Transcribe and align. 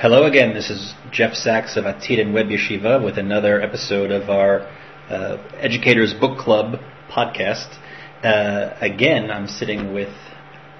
Hello 0.00 0.24
again. 0.24 0.54
This 0.54 0.70
is 0.70 0.94
Jeff 1.12 1.32
Saks 1.32 1.76
of 1.76 1.84
Atid 1.84 2.22
and 2.22 2.32
Web 2.32 2.46
Yeshiva 2.46 3.04
with 3.04 3.18
another 3.18 3.60
episode 3.60 4.10
of 4.10 4.30
our 4.30 4.60
uh, 5.10 5.36
Educators 5.58 6.14
Book 6.14 6.38
Club 6.38 6.80
podcast. 7.10 7.68
Uh, 8.24 8.74
again, 8.80 9.30
I'm 9.30 9.46
sitting 9.46 9.92
with 9.92 10.14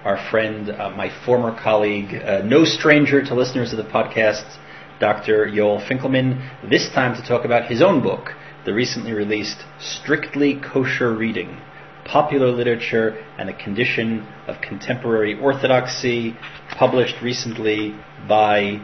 our 0.07 0.17
friend, 0.31 0.71
uh, 0.71 0.89
my 0.97 1.11
former 1.27 1.55
colleague, 1.63 2.15
uh, 2.15 2.41
no 2.47 2.65
stranger 2.65 3.23
to 3.23 3.35
listeners 3.35 3.75
of 3.75 3.77
the 3.77 3.91
podcast, 3.93 4.57
Dr. 5.01 5.45
Yoel 5.49 5.87
Finkelman, 5.87 6.71
this 6.71 6.89
time 6.89 7.15
to 7.15 7.29
talk 7.29 7.45
about 7.45 7.71
his 7.71 7.83
own 7.83 8.03
book, 8.03 8.31
the 8.65 8.73
recently 8.73 9.13
released 9.13 9.59
Strictly 9.79 10.59
Kosher 10.59 11.15
Reading 11.15 11.61
Popular 12.07 12.51
Literature 12.51 13.23
and 13.37 13.51
the 13.51 13.53
Condition 13.53 14.27
of 14.47 14.63
Contemporary 14.63 15.39
Orthodoxy, 15.39 16.35
published 16.71 17.21
recently 17.21 17.95
by 18.27 18.81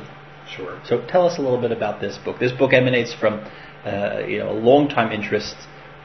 Sure. 0.56 0.82
So 0.86 1.06
tell 1.08 1.26
us 1.26 1.38
a 1.38 1.42
little 1.42 1.62
bit 1.62 1.72
about 1.72 2.02
this 2.02 2.18
book. 2.18 2.40
This 2.40 2.52
book 2.52 2.74
emanates 2.74 3.14
from 3.14 3.46
uh, 3.86 4.20
you 4.28 4.40
know 4.40 4.52
a 4.52 4.60
long 4.60 4.90
time 4.90 5.12
interest 5.12 5.56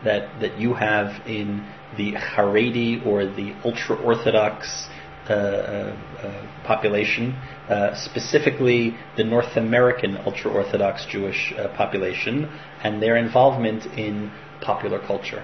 that 0.05 0.41
that 0.41 0.59
you 0.59 0.75
have 0.75 1.27
in 1.27 1.67
the 1.97 2.13
Haredi 2.13 3.05
or 3.07 3.24
the 3.24 3.55
ultra 3.65 3.97
orthodox 3.97 4.88
uh, 5.29 5.33
uh, 5.33 5.96
uh, 6.23 6.65
population, 6.66 7.33
uh, 7.69 7.95
specifically 7.95 8.95
the 9.16 9.24
North 9.24 9.57
American 9.57 10.19
ultra 10.19 10.51
orthodox 10.51 11.07
Jewish 11.07 11.52
uh, 11.57 11.74
population, 11.77 12.45
and 12.83 13.02
their 13.02 13.16
involvement 13.16 13.87
in 13.99 14.30
popular 14.61 14.99
culture. 14.99 15.43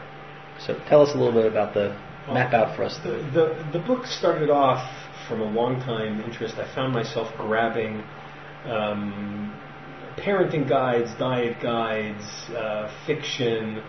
So 0.67 0.79
tell 0.89 1.01
us 1.01 1.15
a 1.15 1.19
little 1.19 1.33
bit 1.33 1.47
about 1.47 1.73
the 1.73 1.97
map 2.29 2.53
out 2.53 2.77
for 2.77 2.85
us. 2.85 2.99
The, 3.03 3.13
the, 3.33 3.79
the 3.79 3.85
book 3.87 4.05
started 4.05 4.51
off 4.51 4.87
from 5.27 5.41
a 5.41 5.51
long 5.51 5.81
time 5.81 6.21
interest. 6.21 6.57
I 6.57 6.75
found 6.75 6.93
myself 6.93 7.33
grabbing 7.39 8.03
um, 8.67 9.59
parenting 10.19 10.69
guides, 10.69 11.11
diet 11.19 11.63
guides, 11.63 12.25
uh, 12.51 12.93
fiction 13.07 13.83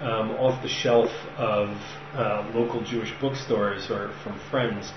um, 0.00 0.30
off 0.32 0.62
the 0.62 0.68
shelf 0.68 1.10
of 1.36 1.70
uh, 2.14 2.50
local 2.54 2.82
Jewish 2.82 3.12
bookstores 3.20 3.90
or 3.90 4.12
from 4.22 4.38
friends, 4.50 4.92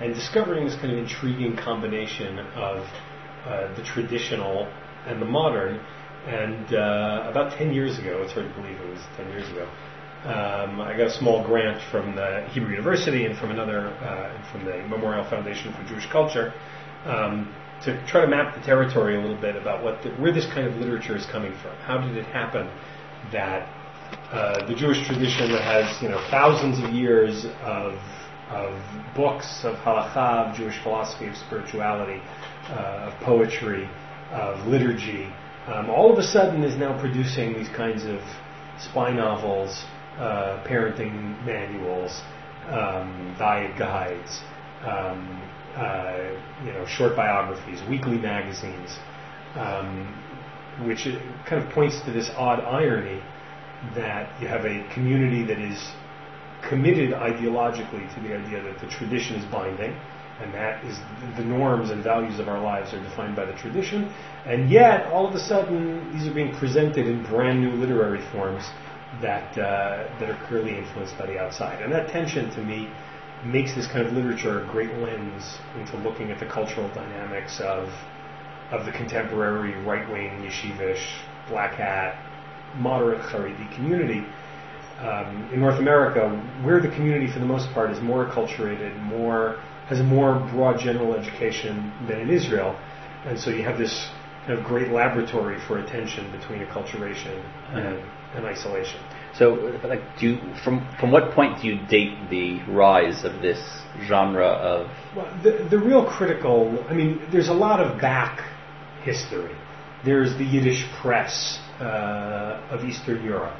and 0.00 0.14
discovering 0.14 0.66
this 0.66 0.74
kind 0.76 0.92
of 0.92 0.98
intriguing 0.98 1.56
combination 1.56 2.38
of 2.38 2.78
uh, 3.46 3.74
the 3.76 3.82
traditional 3.82 4.70
and 5.06 5.20
the 5.20 5.26
modern. 5.26 5.80
And 6.26 6.74
uh, 6.74 7.28
about 7.30 7.56
10 7.56 7.72
years 7.72 7.98
ago, 7.98 8.22
it's 8.22 8.32
hard 8.32 8.48
to 8.48 8.54
believe 8.60 8.80
it 8.80 8.88
was 8.88 9.00
10 9.16 9.28
years 9.28 9.48
ago, 9.50 9.68
um, 10.26 10.80
I 10.80 10.96
got 10.96 11.06
a 11.06 11.12
small 11.18 11.44
grant 11.44 11.80
from 11.92 12.16
the 12.16 12.48
Hebrew 12.50 12.70
University 12.70 13.26
and 13.26 13.38
from 13.38 13.52
another, 13.52 13.88
uh, 14.02 14.50
from 14.50 14.64
the 14.64 14.78
Memorial 14.88 15.22
Foundation 15.30 15.72
for 15.72 15.84
Jewish 15.84 16.10
Culture, 16.10 16.52
um, 17.04 17.54
to 17.84 18.04
try 18.08 18.22
to 18.22 18.26
map 18.26 18.56
the 18.56 18.62
territory 18.62 19.16
a 19.16 19.20
little 19.20 19.40
bit 19.40 19.54
about 19.54 19.84
what 19.84 20.02
the, 20.02 20.10
where 20.20 20.32
this 20.32 20.46
kind 20.46 20.66
of 20.66 20.74
literature 20.76 21.16
is 21.16 21.24
coming 21.26 21.52
from. 21.62 21.76
How 21.76 21.98
did 21.98 22.16
it 22.16 22.24
happen 22.26 22.68
that 23.30 23.68
uh, 24.32 24.66
the 24.66 24.74
Jewish 24.74 25.06
tradition 25.06 25.52
that 25.52 25.62
has 25.62 26.02
you 26.02 26.08
know 26.08 26.20
thousands 26.30 26.82
of 26.82 26.90
years 26.94 27.46
of 27.62 27.94
of 28.50 28.80
books 29.14 29.64
of 29.64 29.74
halacha, 29.76 30.50
of 30.50 30.56
Jewish 30.56 30.80
philosophy, 30.82 31.26
of 31.26 31.36
spirituality, 31.36 32.20
uh, 32.68 33.10
of 33.10 33.20
poetry, 33.24 33.88
of 34.30 34.66
liturgy, 34.66 35.32
um, 35.66 35.90
all 35.90 36.12
of 36.12 36.18
a 36.18 36.22
sudden 36.22 36.62
is 36.62 36.76
now 36.76 36.98
producing 37.00 37.54
these 37.54 37.68
kinds 37.68 38.04
of 38.04 38.20
spy 38.78 39.12
novels, 39.12 39.84
uh, 40.16 40.62
parenting 40.64 41.44
manuals, 41.44 42.22
um, 42.68 43.34
diet 43.36 43.76
guides, 43.76 44.42
um, 44.84 45.42
uh, 45.74 46.30
you 46.64 46.72
know, 46.72 46.86
short 46.86 47.16
biographies, 47.16 47.80
weekly 47.88 48.16
magazines, 48.16 48.96
um, 49.56 50.06
which 50.86 51.08
kind 51.48 51.62
of 51.62 51.68
points 51.70 52.00
to 52.02 52.12
this 52.12 52.30
odd 52.36 52.60
irony 52.60 53.20
that 53.94 54.40
you 54.40 54.48
have 54.48 54.64
a 54.64 54.86
community 54.92 55.42
that 55.44 55.58
is 55.58 55.92
committed 56.68 57.10
ideologically 57.10 58.12
to 58.14 58.20
the 58.20 58.34
idea 58.34 58.62
that 58.62 58.78
the 58.80 58.86
tradition 58.86 59.36
is 59.36 59.44
binding, 59.46 59.94
and 60.40 60.52
that 60.52 60.84
is 60.84 60.98
the 61.36 61.44
norms 61.44 61.90
and 61.90 62.02
values 62.02 62.38
of 62.38 62.48
our 62.48 62.60
lives 62.60 62.92
are 62.92 63.02
defined 63.02 63.36
by 63.36 63.44
the 63.44 63.52
tradition, 63.54 64.12
and 64.44 64.70
yet 64.70 65.06
all 65.06 65.26
of 65.26 65.34
a 65.34 65.38
sudden 65.38 66.12
these 66.12 66.26
are 66.26 66.34
being 66.34 66.54
presented 66.54 67.06
in 67.06 67.22
brand 67.24 67.60
new 67.60 67.72
literary 67.72 68.20
forms 68.32 68.64
that 69.22 69.56
uh, 69.56 70.08
that 70.18 70.28
are 70.28 70.46
clearly 70.46 70.76
influenced 70.76 71.16
by 71.18 71.26
the 71.26 71.38
outside, 71.38 71.80
and 71.82 71.92
that 71.92 72.08
tension 72.08 72.50
to 72.50 72.60
me 72.62 72.88
makes 73.44 73.74
this 73.74 73.86
kind 73.86 74.06
of 74.06 74.12
literature 74.12 74.64
a 74.64 74.66
great 74.66 74.92
lens 74.98 75.58
into 75.78 75.96
looking 75.98 76.30
at 76.30 76.40
the 76.40 76.46
cultural 76.46 76.88
dynamics 76.94 77.60
of 77.60 77.88
of 78.72 78.84
the 78.84 78.92
contemporary 78.92 79.76
right-wing 79.84 80.30
yeshivish 80.42 81.20
black 81.48 81.74
hat 81.74 82.18
moderate 82.78 83.20
Haredi 83.20 83.74
community. 83.74 84.24
Um, 84.98 85.50
in 85.52 85.60
North 85.60 85.78
America, 85.78 86.30
where 86.62 86.80
the 86.80 86.88
community, 86.88 87.30
for 87.30 87.38
the 87.38 87.44
most 87.44 87.70
part, 87.74 87.90
is 87.90 88.00
more 88.00 88.26
acculturated, 88.26 88.98
more 89.02 89.60
has 89.88 90.00
a 90.00 90.04
more 90.04 90.40
broad 90.52 90.80
general 90.80 91.14
education 91.14 91.92
than 92.08 92.20
in 92.20 92.30
Israel, 92.30 92.74
and 93.26 93.38
so 93.38 93.50
you 93.50 93.62
have 93.62 93.78
this 93.78 94.08
kind 94.46 94.58
of 94.58 94.64
great 94.64 94.90
laboratory 94.90 95.58
for 95.66 95.78
attention 95.78 96.30
between 96.32 96.60
acculturation 96.64 97.44
and, 97.72 98.02
and 98.34 98.46
isolation. 98.46 99.00
So, 99.34 99.78
like, 99.84 100.00
do 100.18 100.28
you, 100.28 100.54
from 100.64 100.88
from 100.98 101.12
what 101.12 101.32
point 101.32 101.60
do 101.60 101.68
you 101.68 101.86
date 101.88 102.30
the 102.30 102.62
rise 102.70 103.24
of 103.24 103.42
this 103.42 103.60
genre 104.06 104.46
of? 104.46 104.90
Well, 105.14 105.28
the 105.42 105.68
the 105.68 105.78
real 105.78 106.06
critical. 106.06 106.84
I 106.88 106.94
mean, 106.94 107.20
there's 107.30 107.48
a 107.48 107.54
lot 107.54 107.80
of 107.80 108.00
back 108.00 108.40
history. 109.02 109.54
There's 110.04 110.36
the 110.38 110.44
Yiddish 110.44 110.86
press 111.02 111.60
of 111.80 112.84
Eastern 112.84 113.22
Europe. 113.24 113.56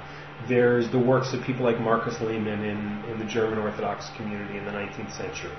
There's 0.49 0.91
the 0.91 0.99
works 0.99 1.33
of 1.33 1.43
people 1.43 1.65
like 1.65 1.81
Marcus 1.81 2.21
Lehmann 2.21 2.63
in, 2.63 3.05
in 3.11 3.19
the 3.19 3.25
German 3.25 3.59
Orthodox 3.59 4.11
community 4.17 4.59
in 4.59 4.65
the 4.65 4.71
19th 4.71 5.17
century. 5.17 5.53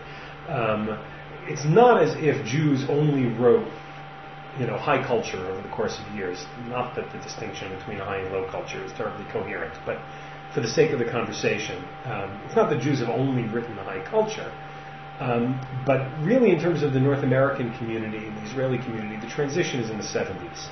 Um, 0.47 0.99
it's 1.47 1.65
not 1.65 2.01
as 2.01 2.15
if 2.17 2.45
Jews 2.45 2.85
only 2.89 3.27
wrote, 3.37 3.67
you 4.59 4.67
know, 4.67 4.77
high 4.77 5.05
culture 5.05 5.37
over 5.37 5.61
the 5.61 5.69
course 5.69 5.99
of 5.99 6.15
years. 6.15 6.45
Not 6.67 6.95
that 6.95 7.11
the 7.11 7.19
distinction 7.19 7.75
between 7.77 7.97
high 7.97 8.17
and 8.17 8.33
low 8.33 8.49
culture 8.49 8.83
is 8.83 8.91
terribly 8.93 9.25
coherent, 9.31 9.73
but 9.85 9.99
for 10.53 10.61
the 10.61 10.67
sake 10.67 10.91
of 10.91 10.99
the 10.99 11.05
conversation, 11.09 11.83
um, 12.05 12.41
it's 12.45 12.55
not 12.55 12.69
that 12.69 12.81
Jews 12.81 12.99
have 12.99 13.09
only 13.09 13.43
written 13.43 13.75
the 13.75 13.83
high 13.83 14.03
culture. 14.09 14.51
Um, 15.19 15.59
but 15.85 16.07
really, 16.21 16.51
in 16.51 16.59
terms 16.59 16.83
of 16.83 16.93
the 16.93 16.99
North 16.99 17.23
American 17.23 17.75
community, 17.77 18.29
the 18.29 18.43
Israeli 18.43 18.77
community, 18.77 19.17
the 19.17 19.31
transition 19.31 19.79
is 19.79 19.89
in 19.89 19.97
the 19.97 20.03
70s 20.03 20.69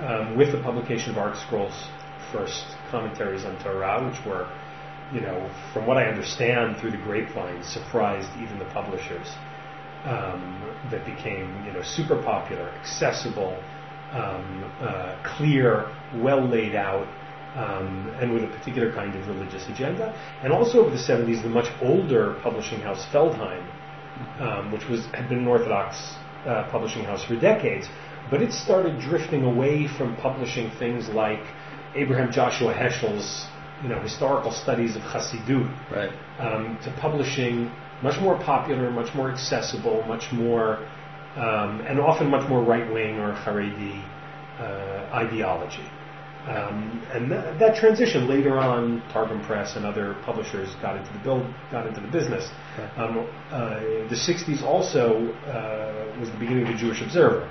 um, 0.00 0.36
with 0.36 0.52
the 0.52 0.60
publication 0.62 1.10
of 1.10 1.16
ArtScroll's 1.16 1.88
first 2.30 2.76
commentaries 2.90 3.44
on 3.44 3.58
Torah, 3.62 4.06
which 4.06 4.24
were, 4.26 4.46
you 5.12 5.22
know, 5.22 5.50
from 5.72 5.86
what 5.86 5.96
I 5.96 6.04
understand 6.04 6.76
through 6.76 6.90
the 6.90 6.98
grapevine, 6.98 7.62
surprised 7.62 8.28
even 8.40 8.58
the 8.58 8.66
publishers. 8.66 9.26
Um, 10.04 10.76
that 10.92 11.04
became, 11.04 11.64
you 11.66 11.72
know, 11.72 11.82
super 11.82 12.22
popular, 12.22 12.70
accessible, 12.80 13.60
um, 14.12 14.72
uh, 14.80 15.18
clear, 15.24 15.92
well 16.14 16.46
laid 16.46 16.76
out, 16.76 17.06
um, 17.56 18.14
and 18.20 18.32
with 18.32 18.44
a 18.44 18.46
particular 18.46 18.92
kind 18.92 19.14
of 19.14 19.26
religious 19.26 19.68
agenda. 19.68 20.14
And 20.42 20.52
also 20.52 20.80
over 20.80 20.90
the 20.90 21.02
70s, 21.02 21.42
the 21.42 21.48
much 21.48 21.70
older 21.82 22.38
publishing 22.42 22.80
house 22.80 23.04
Feldheim, 23.12 23.66
um, 24.40 24.72
which 24.72 24.86
was 24.88 25.06
had 25.06 25.28
been 25.28 25.38
an 25.38 25.46
Orthodox 25.46 25.96
uh, 26.46 26.68
publishing 26.70 27.04
house 27.04 27.24
for 27.24 27.36
decades, 27.36 27.88
but 28.30 28.42
it 28.42 28.52
started 28.52 29.00
drifting 29.00 29.44
away 29.44 29.88
from 29.88 30.16
publishing 30.16 30.70
things 30.78 31.08
like 31.08 31.42
Abraham 31.94 32.30
Joshua 32.32 32.72
Heschel's 32.72 33.46
you 33.82 33.88
know 33.88 34.00
historical 34.00 34.52
studies 34.52 34.96
of 34.96 35.02
Hasidut 35.02 35.68
right. 35.90 36.10
um, 36.38 36.78
to 36.84 36.90
publishing 37.00 37.70
much 38.02 38.20
more 38.20 38.38
popular, 38.38 38.90
much 38.90 39.14
more 39.14 39.30
accessible, 39.30 40.04
much 40.06 40.32
more 40.32 40.76
um, 41.36 41.80
and 41.82 42.00
often 42.00 42.28
much 42.28 42.48
more 42.48 42.62
right 42.62 42.92
wing 42.92 43.18
or 43.18 43.32
Haredi 43.32 44.02
uh, 44.58 45.08
ideology. 45.14 45.84
Um, 46.48 47.02
and 47.12 47.28
th- 47.28 47.58
that 47.58 47.76
transition 47.76 48.26
later 48.26 48.58
on, 48.58 49.02
Targum 49.12 49.44
Press 49.44 49.76
and 49.76 49.84
other 49.84 50.16
publishers 50.24 50.74
got 50.80 50.96
into 50.96 51.12
the 51.12 51.18
build, 51.18 51.46
got 51.70 51.86
into 51.86 52.00
the 52.00 52.08
business. 52.08 52.48
Um, 52.96 53.28
uh, 53.50 53.80
the 54.08 54.16
'60s 54.16 54.62
also 54.62 55.32
uh, 55.46 56.18
was 56.18 56.30
the 56.30 56.38
beginning 56.38 56.66
of 56.66 56.72
the 56.72 56.78
Jewish 56.78 57.02
Observer, 57.02 57.50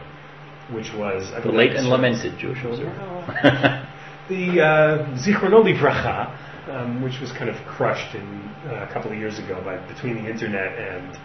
which 0.72 0.94
was 0.94 1.32
I 1.32 1.42
the 1.42 1.52
late 1.52 1.76
and 1.76 1.90
lamented 1.90 2.40
Jewish 2.40 2.64
Observer. 2.64 2.90
the 4.30 4.62
uh, 4.62 5.06
Zichrono 5.16 5.62
Livracha, 5.64 6.70
um, 6.72 7.02
which 7.04 7.20
was 7.20 7.32
kind 7.32 7.50
of 7.50 7.56
crushed 7.68 8.16
in, 8.16 8.42
uh, 8.66 8.88
a 8.90 8.94
couple 8.94 9.12
of 9.12 9.18
years 9.18 9.38
ago 9.38 9.62
by 9.64 9.78
between 9.88 10.16
the 10.24 10.30
internet 10.30 10.78
and 10.78 11.16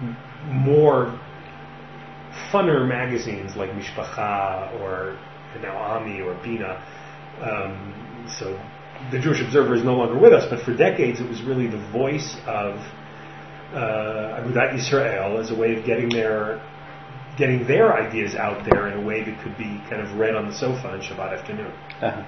m- 0.00 0.16
more 0.50 1.18
funner 2.50 2.88
magazines 2.88 3.54
like 3.56 3.70
Mishpacha 3.70 4.80
or 4.80 5.18
now 5.60 5.76
Ami 5.76 6.20
or 6.20 6.34
Bina. 6.42 6.82
Um, 7.42 8.26
so 8.38 8.58
the 9.10 9.18
Jewish 9.18 9.40
Observer 9.40 9.74
is 9.74 9.84
no 9.84 9.94
longer 9.94 10.18
with 10.18 10.32
us, 10.32 10.46
but 10.50 10.60
for 10.60 10.74
decades 10.74 11.20
it 11.20 11.28
was 11.28 11.42
really 11.42 11.66
the 11.66 11.78
voice 11.90 12.36
of 12.46 12.76
uh, 13.72 14.40
Agudat 14.40 14.74
Yisrael 14.74 15.38
as 15.38 15.50
a 15.50 15.54
way 15.54 15.76
of 15.76 15.84
getting 15.84 16.08
their 16.08 16.60
getting 17.36 17.66
their 17.68 17.94
ideas 17.94 18.34
out 18.34 18.64
there 18.68 18.88
in 18.88 18.98
a 18.98 19.06
way 19.06 19.22
that 19.22 19.40
could 19.42 19.56
be 19.56 19.80
kind 19.88 20.02
of 20.02 20.18
read 20.18 20.34
on 20.34 20.48
the 20.48 20.54
sofa 20.54 20.88
on 20.88 21.00
Shabbat 21.00 21.38
afternoon. 21.38 21.72
Uh-huh. 22.02 22.24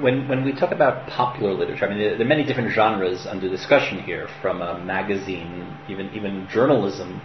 When 0.00 0.26
when 0.26 0.44
we 0.44 0.52
talk 0.52 0.72
about 0.72 1.08
popular 1.08 1.54
literature, 1.54 1.86
I 1.86 1.88
mean 1.90 1.98
there, 1.98 2.16
there 2.16 2.26
are 2.26 2.28
many 2.28 2.42
different 2.42 2.72
genres 2.72 3.26
under 3.26 3.48
discussion 3.48 4.02
here, 4.02 4.26
from 4.40 4.60
a 4.60 4.82
magazine, 4.82 5.76
even 5.88 6.10
even 6.14 6.48
journalism, 6.50 7.20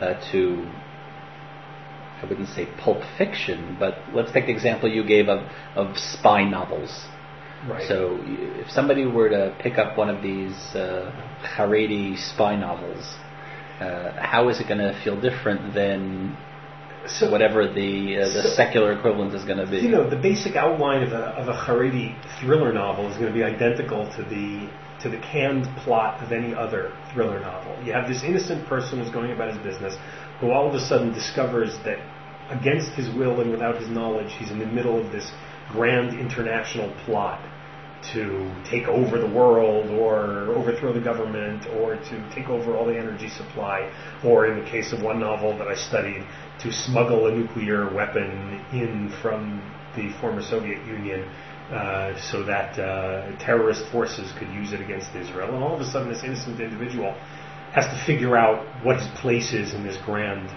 uh, 0.00 0.14
to 0.32 0.68
I 2.22 2.26
wouldn't 2.26 2.48
say 2.48 2.66
pulp 2.78 3.02
fiction, 3.18 3.76
but 3.78 3.98
let's 4.14 4.32
take 4.32 4.46
the 4.46 4.52
example 4.52 4.90
you 4.90 5.04
gave 5.04 5.28
of 5.28 5.50
of 5.74 5.98
spy 5.98 6.44
novels. 6.44 7.06
Right. 7.68 7.86
So 7.88 8.18
if 8.22 8.70
somebody 8.70 9.04
were 9.06 9.28
to 9.28 9.56
pick 9.60 9.78
up 9.78 9.96
one 9.96 10.08
of 10.08 10.22
these 10.22 10.54
uh, 10.74 11.10
Haredi 11.56 12.16
spy 12.16 12.56
novels, 12.56 13.04
uh, 13.80 14.12
how 14.20 14.48
is 14.48 14.60
it 14.60 14.68
going 14.68 14.78
to 14.78 14.98
feel 15.02 15.20
different 15.20 15.74
than 15.74 16.36
so 17.06 17.30
whatever 17.30 17.66
the 17.72 18.18
uh, 18.18 18.28
the 18.28 18.42
So- 18.42 18.54
secular 18.54 18.92
equivalent 18.92 19.34
is 19.34 19.44
going 19.44 19.58
to 19.58 19.66
be? 19.66 19.78
You 19.78 19.90
know, 19.90 20.08
the 20.08 20.16
basic 20.16 20.56
outline 20.56 21.02
of 21.02 21.12
a, 21.12 21.24
of 21.40 21.48
a 21.48 21.54
Haredi 21.54 22.14
thriller 22.40 22.72
novel 22.72 23.10
is 23.10 23.16
going 23.16 23.28
to 23.28 23.34
be 23.34 23.44
identical 23.44 24.10
to 24.16 24.22
the 24.22 24.68
to 25.02 25.10
the 25.10 25.18
canned 25.18 25.66
plot 25.78 26.22
of 26.22 26.32
any 26.32 26.54
other 26.54 26.92
thriller 27.12 27.40
novel. 27.40 27.76
You 27.84 27.92
have 27.92 28.08
this 28.08 28.22
innocent 28.22 28.66
person 28.66 28.98
who's 28.98 29.12
going 29.12 29.30
about 29.32 29.52
his 29.52 29.58
business, 29.58 29.94
who 30.40 30.50
all 30.50 30.68
of 30.68 30.74
a 30.74 30.80
sudden 30.80 31.12
discovers 31.12 31.76
that, 31.84 31.98
against 32.50 32.92
his 32.92 33.08
will 33.14 33.40
and 33.40 33.50
without 33.50 33.76
his 33.76 33.88
knowledge, 33.88 34.32
he's 34.38 34.50
in 34.50 34.58
the 34.58 34.66
middle 34.66 34.98
of 34.98 35.10
this 35.12 35.32
grand 35.70 36.18
international 36.18 36.92
plot 37.04 37.40
to 38.12 38.54
take 38.70 38.86
over 38.86 39.18
the 39.18 39.26
world 39.26 39.90
or 39.90 40.54
overthrow 40.54 40.92
the 40.92 41.00
government 41.00 41.66
or 41.78 41.96
to 41.96 42.34
take 42.34 42.48
over 42.48 42.76
all 42.76 42.86
the 42.86 42.96
energy 42.96 43.28
supply. 43.28 43.90
Or 44.24 44.46
in 44.46 44.62
the 44.62 44.70
case 44.70 44.92
of 44.92 45.02
one 45.02 45.18
novel 45.18 45.56
that 45.58 45.66
I 45.66 45.74
studied 45.74 46.24
to 46.60 46.72
smuggle 46.72 47.26
a 47.26 47.34
nuclear 47.34 47.92
weapon 47.92 48.64
in 48.72 49.12
from 49.22 49.60
the 49.96 50.12
former 50.20 50.42
Soviet 50.42 50.84
Union 50.86 51.28
uh, 51.72 52.14
so 52.30 52.44
that 52.44 52.78
uh, 52.78 53.36
terrorist 53.38 53.86
forces 53.90 54.30
could 54.38 54.48
use 54.50 54.72
it 54.72 54.80
against 54.80 55.14
Israel. 55.16 55.52
And 55.54 55.64
all 55.64 55.74
of 55.74 55.80
a 55.80 55.90
sudden 55.90 56.12
this 56.12 56.22
innocent 56.22 56.60
individual 56.60 57.16
has 57.76 57.84
to 57.84 58.04
figure 58.04 58.36
out 58.36 58.66
what 58.84 58.98
his 58.98 59.06
place 59.20 59.52
is 59.52 59.72
in 59.74 59.84
this 59.84 59.96
grand 60.04 60.50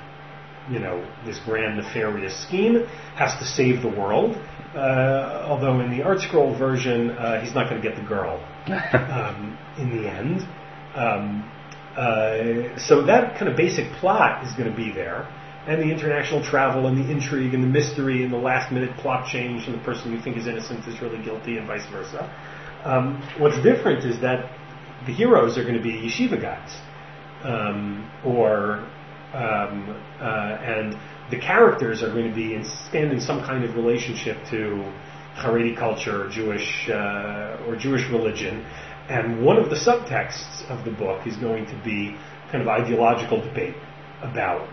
you 0.72 0.80
know, 0.80 1.04
this 1.26 1.40
grand 1.46 1.78
nefarious 1.78 2.40
scheme, 2.44 2.86
has 3.16 3.38
to 3.40 3.46
save 3.46 3.82
the 3.82 3.88
world. 3.88 4.36
Uh, 4.76 5.46
although 5.48 5.80
in 5.80 5.90
the 5.90 6.04
art 6.04 6.20
scroll 6.20 6.56
version, 6.56 7.10
uh, 7.12 7.42
he's 7.42 7.56
not 7.56 7.70
going 7.70 7.82
to 7.82 7.88
get 7.88 7.98
the 7.98 8.08
girl 8.08 8.38
um, 8.94 9.58
in 9.80 9.90
the 9.90 10.08
end. 10.08 10.42
Um, 10.96 11.52
uh, 11.98 12.78
so 12.78 13.06
that 13.06 13.38
kind 13.38 13.50
of 13.50 13.58
basic 13.58 13.92
plot 13.94 14.46
is 14.46 14.54
going 14.54 14.70
to 14.70 14.76
be 14.76 14.92
there, 14.92 15.28
and 15.68 15.82
the 15.82 15.92
international 15.92 16.44
travel 16.44 16.88
and 16.88 16.98
the 16.98 17.12
intrigue 17.12 17.54
and 17.54 17.64
the 17.64 17.68
mystery 17.68 18.24
and 18.24 18.32
the 18.32 18.38
last 18.38 18.72
minute 18.72 18.96
plot 18.98 19.28
change 19.28 19.66
and 19.68 19.74
the 19.74 19.84
person 19.84 20.12
you 20.12 20.22
think 20.22 20.38
is 20.38 20.48
innocent 20.48 20.88
is 20.88 21.02
really 21.02 21.22
guilty 21.24 21.58
and 21.58 21.68
vice 21.68 21.86
versa. 21.92 22.30
Um, 22.84 23.22
what's 23.40 23.62
different 23.64 24.06
is 24.06 24.22
that 24.22 24.52
the 25.06 25.14
heroes 25.14 25.58
are 25.58 25.64
going 25.64 25.76
to 25.76 25.82
be 25.82 25.94
yeshiva 25.94 26.40
guys, 26.40 26.80
um, 27.44 28.10
or 28.26 28.86
um, 29.34 29.90
uh, 30.20 30.58
and 30.64 30.98
the 31.30 31.40
characters 31.40 32.02
are 32.02 32.12
going 32.12 32.28
to 32.28 32.36
be 32.36 32.56
in, 32.56 32.66
stand 32.66 33.12
in 33.12 33.22
some 33.22 33.42
kind 33.42 33.64
of 33.64 33.76
relationship 33.76 34.38
to 34.50 34.92
Haredi 35.36 35.78
culture, 35.78 36.26
or 36.26 36.30
Jewish 36.30 36.90
uh, 36.90 37.64
or 37.68 37.76
Jewish 37.76 38.10
religion, 38.10 38.66
and 39.08 39.44
one 39.44 39.58
of 39.58 39.70
the 39.70 39.76
subtexts 39.76 40.70
of 40.70 40.84
the 40.86 40.92
book 40.92 41.26
is 41.28 41.36
going 41.38 41.66
to 41.68 41.82
be 41.84 42.18
kind 42.52 42.62
of 42.62 42.68
ideological 42.68 43.42
debate 43.42 43.76
about 44.22 44.68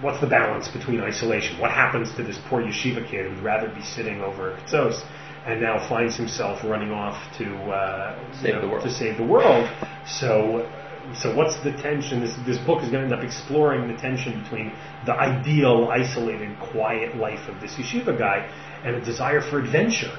what's 0.00 0.20
the 0.20 0.26
balance 0.26 0.68
between 0.68 1.00
isolation. 1.00 1.58
What 1.58 1.70
happens 1.70 2.14
to 2.16 2.22
this 2.22 2.38
poor 2.48 2.62
yeshiva 2.62 3.08
kid 3.08 3.30
who'd 3.30 3.44
rather 3.44 3.68
be 3.68 3.82
sitting 3.82 4.20
over 4.20 4.52
at 4.52 4.66
Ketzos 4.66 5.04
and 5.46 5.60
now 5.60 5.86
finds 5.88 6.16
himself 6.16 6.64
running 6.64 6.90
off 6.90 7.16
to 7.38 7.54
uh, 7.70 8.32
Save 8.34 8.44
you 8.44 8.52
know, 8.54 8.60
the 8.62 8.68
world. 8.68 8.84
to 8.84 8.92
save 8.92 9.16
the 9.16 9.24
world. 9.24 9.68
So, 10.06 10.68
so 11.16 11.34
what's 11.34 11.56
the 11.62 11.72
tension? 11.72 12.20
This 12.20 12.34
this 12.46 12.58
book 12.58 12.82
is 12.82 12.90
going 12.90 13.08
to 13.08 13.10
end 13.10 13.12
up 13.12 13.24
exploring 13.24 13.88
the 13.88 13.96
tension 14.00 14.42
between 14.42 14.72
the 15.06 15.12
ideal, 15.12 15.88
isolated, 15.90 16.58
quiet 16.72 17.16
life 17.16 17.48
of 17.48 17.60
this 17.60 17.72
yeshiva 17.74 18.18
guy 18.18 18.48
and 18.84 18.96
a 18.96 19.04
desire 19.04 19.40
for 19.40 19.58
adventure. 19.58 20.16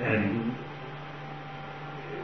And 0.00 0.54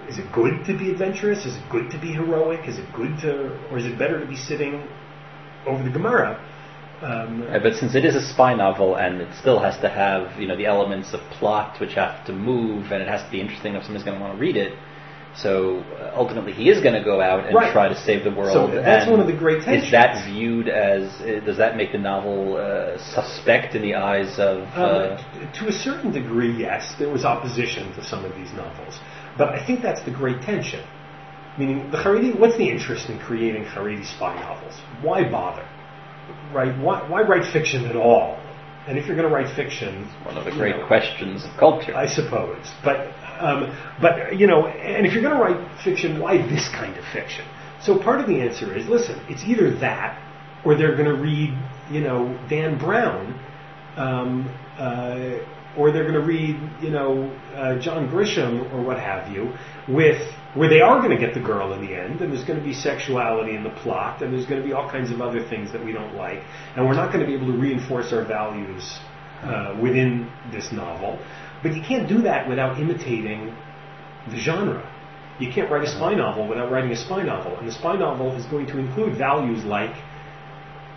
is 0.09 0.19
it 0.19 0.33
good 0.33 0.65
to 0.65 0.77
be 0.77 0.91
adventurous? 0.91 1.47
Is 1.47 1.57
it 1.57 1.63
good 1.71 1.91
to 1.91 1.99
be 1.99 2.13
heroic? 2.13 2.69
Is 2.69 2.79
it 2.79 2.93
good 2.93 3.19
to, 3.21 3.57
or 3.71 3.79
is 3.79 3.87
it 3.87 3.99
better 3.99 4.19
to 4.19 4.27
be 4.27 4.37
sitting 4.37 4.87
over 5.67 5.83
the 5.83 5.91
Gemara? 5.91 6.39
Um, 7.03 7.47
Uh, 7.49 7.59
but 7.61 7.77
since 7.77 7.95
it 7.95 8.05
is 8.05 8.15
a 8.15 8.21
spy 8.21 8.55
novel 8.55 8.97
and 8.97 9.23
it 9.23 9.35
still 9.35 9.59
has 9.61 9.79
to 9.79 9.89
have 9.89 10.39
you 10.39 10.47
know 10.47 10.57
the 10.57 10.67
elements 10.67 11.15
of 11.15 11.21
plot 11.39 11.81
which 11.81 11.95
have 11.95 12.27
to 12.27 12.33
move 12.33 12.93
and 12.93 13.03
it 13.03 13.09
has 13.09 13.23
to 13.23 13.31
be 13.31 13.41
interesting 13.41 13.75
if 13.75 13.85
somebody's 13.85 14.05
going 14.05 14.19
to 14.19 14.23
want 14.23 14.35
to 14.37 14.41
read 14.41 14.57
it, 14.57 14.75
so 15.37 15.79
uh, 15.81 16.13
ultimately 16.17 16.53
he 16.53 16.69
is 16.71 16.81
going 16.83 16.95
to 16.95 17.05
go 17.05 17.21
out 17.21 17.47
and 17.47 17.55
Right. 17.55 17.73
try 17.73 17.89
to 17.89 17.97
save 17.97 18.25
the 18.25 18.31
world. 18.31 18.53
So 18.53 18.83
that's 18.83 19.09
one 19.09 19.21
of 19.21 19.27
the 19.27 19.33
great 19.33 19.63
tensions. 19.63 19.85
Is 19.85 19.91
that 19.93 20.25
viewed 20.27 20.69
as 20.69 21.03
uh, 21.21 21.41
does 21.45 21.57
that 21.59 21.77
make 21.77 21.93
the 21.93 21.99
novel 21.99 22.57
uh, 22.57 22.99
suspect 22.99 23.75
in 23.75 23.83
the 23.83 23.95
eyes 23.95 24.39
of? 24.39 24.63
Um, 24.75 24.85
Uh, 24.85 25.17
t- 25.17 25.59
to 25.61 25.69
a 25.69 25.73
certain 25.73 26.11
degree, 26.13 26.53
yes, 26.57 26.95
there 26.99 27.09
was 27.09 27.25
opposition 27.25 27.93
to 27.95 28.03
some 28.05 28.25
of 28.25 28.35
these 28.35 28.53
novels, 28.53 28.99
but 29.39 29.49
I 29.51 29.65
think 29.65 29.83
that's 29.83 30.03
the 30.03 30.11
great 30.11 30.43
tension. 30.43 30.83
Meaning, 31.59 31.91
the 31.91 31.99
Haredi, 31.99 32.39
what's 32.39 32.57
the 32.57 32.69
interest 32.69 33.09
in 33.11 33.19
creating 33.19 33.65
Haredi 33.65 34.05
spy 34.07 34.35
novels? 34.41 34.75
Why 35.03 35.29
bother? 35.29 35.67
Right? 36.53 36.77
Why, 36.79 37.09
why 37.09 37.23
write 37.23 37.45
fiction 37.53 37.87
at 37.87 37.97
all? 37.97 38.39
And 38.87 38.97
if 38.97 39.07
you're 39.07 39.17
going 39.17 39.29
to 39.29 39.35
write 39.35 39.55
fiction, 39.55 40.09
one 40.25 40.37
of 40.39 40.45
the 40.45 40.53
great 40.53 40.77
know, 40.77 40.87
questions 40.87 41.45
of 41.45 41.51
culture. 41.59 41.95
I 41.95 42.07
suppose. 42.07 42.65
But, 42.83 43.09
um, 43.41 43.77
but 44.01 44.39
you 44.39 44.47
know, 44.47 44.67
and 44.67 45.07
if 45.07 45.13
you're 45.13 45.23
going 45.23 45.35
to 45.35 45.43
write 45.43 45.83
fiction, 45.83 46.19
why 46.21 46.39
this 46.39 46.69
kind 46.69 46.97
of 46.97 47.05
fiction? 47.13 47.45
So 47.83 47.99
part 47.99 48.21
of 48.21 48.27
the 48.27 48.41
answer 48.41 48.77
is, 48.77 48.87
listen, 48.87 49.19
it's 49.29 49.43
either 49.45 49.71
that, 49.79 50.21
or 50.65 50.75
they're 50.77 50.95
going 50.97 51.07
to 51.07 51.21
read, 51.21 51.57
you 51.91 52.03
know, 52.03 52.39
Dan 52.49 52.79
Brown, 52.79 53.41
um, 53.97 54.55
uh, 54.79 55.39
or 55.77 55.91
they're 55.91 56.03
going 56.03 56.21
to 56.21 56.27
read, 56.27 56.57
you 56.83 56.91
know, 56.91 57.31
uh, 57.55 57.79
John 57.79 58.09
Grisham 58.09 58.73
or 58.75 58.83
what 58.83 58.99
have 58.99 59.33
you, 59.33 59.55
with 59.89 60.21
where 60.55 60.69
they 60.69 60.81
are 60.81 60.99
going 60.99 61.11
to 61.11 61.19
get 61.19 61.33
the 61.33 61.41
girl 61.41 61.73
in 61.73 61.81
the 61.81 61.95
end, 61.95 62.21
and 62.21 62.33
there's 62.33 62.45
going 62.45 62.59
to 62.59 62.65
be 62.65 62.75
sexuality 62.75 63.55
in 63.55 63.63
the 63.63 63.71
plot, 63.71 64.21
and 64.21 64.35
there's 64.35 64.47
going 64.47 64.61
to 64.61 64.67
be 64.67 64.75
all 64.75 64.91
kinds 64.91 65.11
of 65.11 65.21
other 65.21 65.43
things 65.49 65.73
that 65.73 65.83
we 65.83 65.93
don't 65.93 66.15
like, 66.15 66.43
and 66.77 66.85
we're 66.85 66.95
not 66.95 67.13
going 67.13 67.21
to 67.21 67.27
be 67.27 67.35
able 67.35 67.47
to 67.47 67.59
reinforce 67.59 68.13
our 68.13 68.25
values 68.25 68.99
uh, 69.43 69.79
within 69.81 70.31
this 70.51 70.73
novel. 70.73 71.19
But 71.63 71.75
you 71.75 71.83
can't 71.83 72.09
do 72.09 72.23
that 72.23 72.49
without 72.49 72.81
imitating 72.81 73.55
the 74.29 74.37
genre. 74.37 74.89
You 75.39 75.51
can't 75.53 75.71
write 75.71 75.83
a 75.83 75.87
mm-hmm. 75.87 75.99
spy 75.99 76.15
novel 76.15 76.49
without 76.49 76.71
writing 76.71 76.91
a 76.91 76.97
spy 76.97 77.23
novel, 77.23 77.57
and 77.59 77.67
the 77.67 77.73
spy 77.73 77.97
novel 77.97 78.35
is 78.37 78.45
going 78.47 78.67
to 78.69 78.79
include 78.79 79.17
values 79.17 79.65
like 79.65 79.95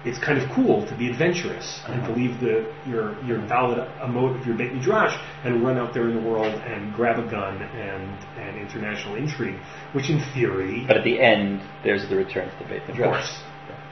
it's 0.06 0.20
kind 0.20 0.38
of 0.38 0.50
cool 0.52 0.86
to 0.86 0.98
be 0.98 1.10
adventurous 1.10 1.82
and 1.88 2.02
mm-hmm. 2.02 2.14
to 2.14 2.20
leave 2.20 2.40
the 2.42 2.74
your 2.86 3.24
your 3.24 3.40
daled 3.48 3.80
amos 4.04 4.40
of 4.40 4.46
your 4.46 4.58
Beit 4.58 4.74
Midrash 4.74 5.18
and 5.44 5.64
run 5.64 5.78
out 5.78 5.94
there 5.94 6.10
in 6.10 6.16
the 6.16 6.30
world 6.30 6.54
and 6.54 6.94
grab 6.94 7.20
a 7.20 7.30
gun 7.30 7.62
and 7.62 8.10
and 8.38 8.58
international 8.58 9.16
intrigue, 9.16 9.60
which 9.94 10.10
in 10.10 10.20
theory, 10.34 10.84
but 10.88 10.98
at 10.98 11.04
the 11.04 11.20
end, 11.20 11.62
there's 11.84 12.08
the 12.10 12.16
return 12.16 12.50
to 12.50 12.64
the 12.64 12.70
Beit 12.70 12.90
of 12.90 12.98
course, 12.98 13.42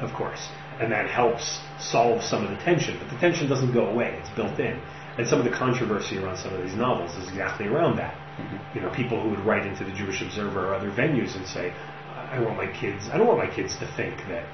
of 0.01 0.13
course, 0.13 0.49
and 0.79 0.91
that 0.91 1.09
helps 1.09 1.61
solve 1.79 2.23
some 2.23 2.45
of 2.45 2.49
the 2.49 2.63
tension. 2.63 2.97
But 2.99 3.09
the 3.09 3.17
tension 3.17 3.47
doesn't 3.47 3.73
go 3.73 3.85
away; 3.87 4.19
it's 4.19 4.35
built 4.35 4.59
in. 4.59 4.81
And 5.17 5.27
some 5.27 5.39
of 5.39 5.45
the 5.45 5.51
controversy 5.51 6.17
around 6.17 6.37
some 6.37 6.53
of 6.53 6.61
these 6.63 6.75
novels 6.75 7.15
is 7.17 7.27
exactly 7.27 7.67
around 7.67 7.97
that. 7.97 8.13
Mm-hmm. 8.37 8.77
You 8.77 8.81
know, 8.81 8.89
people 8.91 9.21
who 9.21 9.29
would 9.29 9.39
write 9.39 9.65
into 9.65 9.83
the 9.83 9.91
Jewish 9.91 10.21
Observer 10.21 10.69
or 10.69 10.73
other 10.73 10.89
venues 10.89 11.35
and 11.35 11.45
say, 11.45 11.73
"I 12.15 12.39
want 12.39 12.57
my 12.57 12.67
kids. 12.71 13.09
I 13.11 13.17
don't 13.17 13.27
want 13.27 13.39
my 13.39 13.53
kids 13.53 13.77
to 13.79 13.87
think 13.95 14.17
that." 14.29 14.45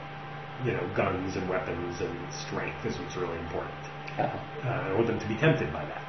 You 0.66 0.72
know, 0.72 0.90
guns 0.96 1.36
and 1.36 1.48
weapons 1.48 2.02
and 2.02 2.34
strength 2.34 2.84
is 2.84 2.98
what's 2.98 3.16
really 3.16 3.38
important. 3.38 3.76
Uh-huh. 4.18 4.68
Uh, 4.68 4.90
I 4.90 4.94
want 4.96 5.06
them 5.06 5.20
to 5.20 5.28
be 5.28 5.38
tempted 5.38 5.72
by 5.72 5.86
that. 5.86 6.04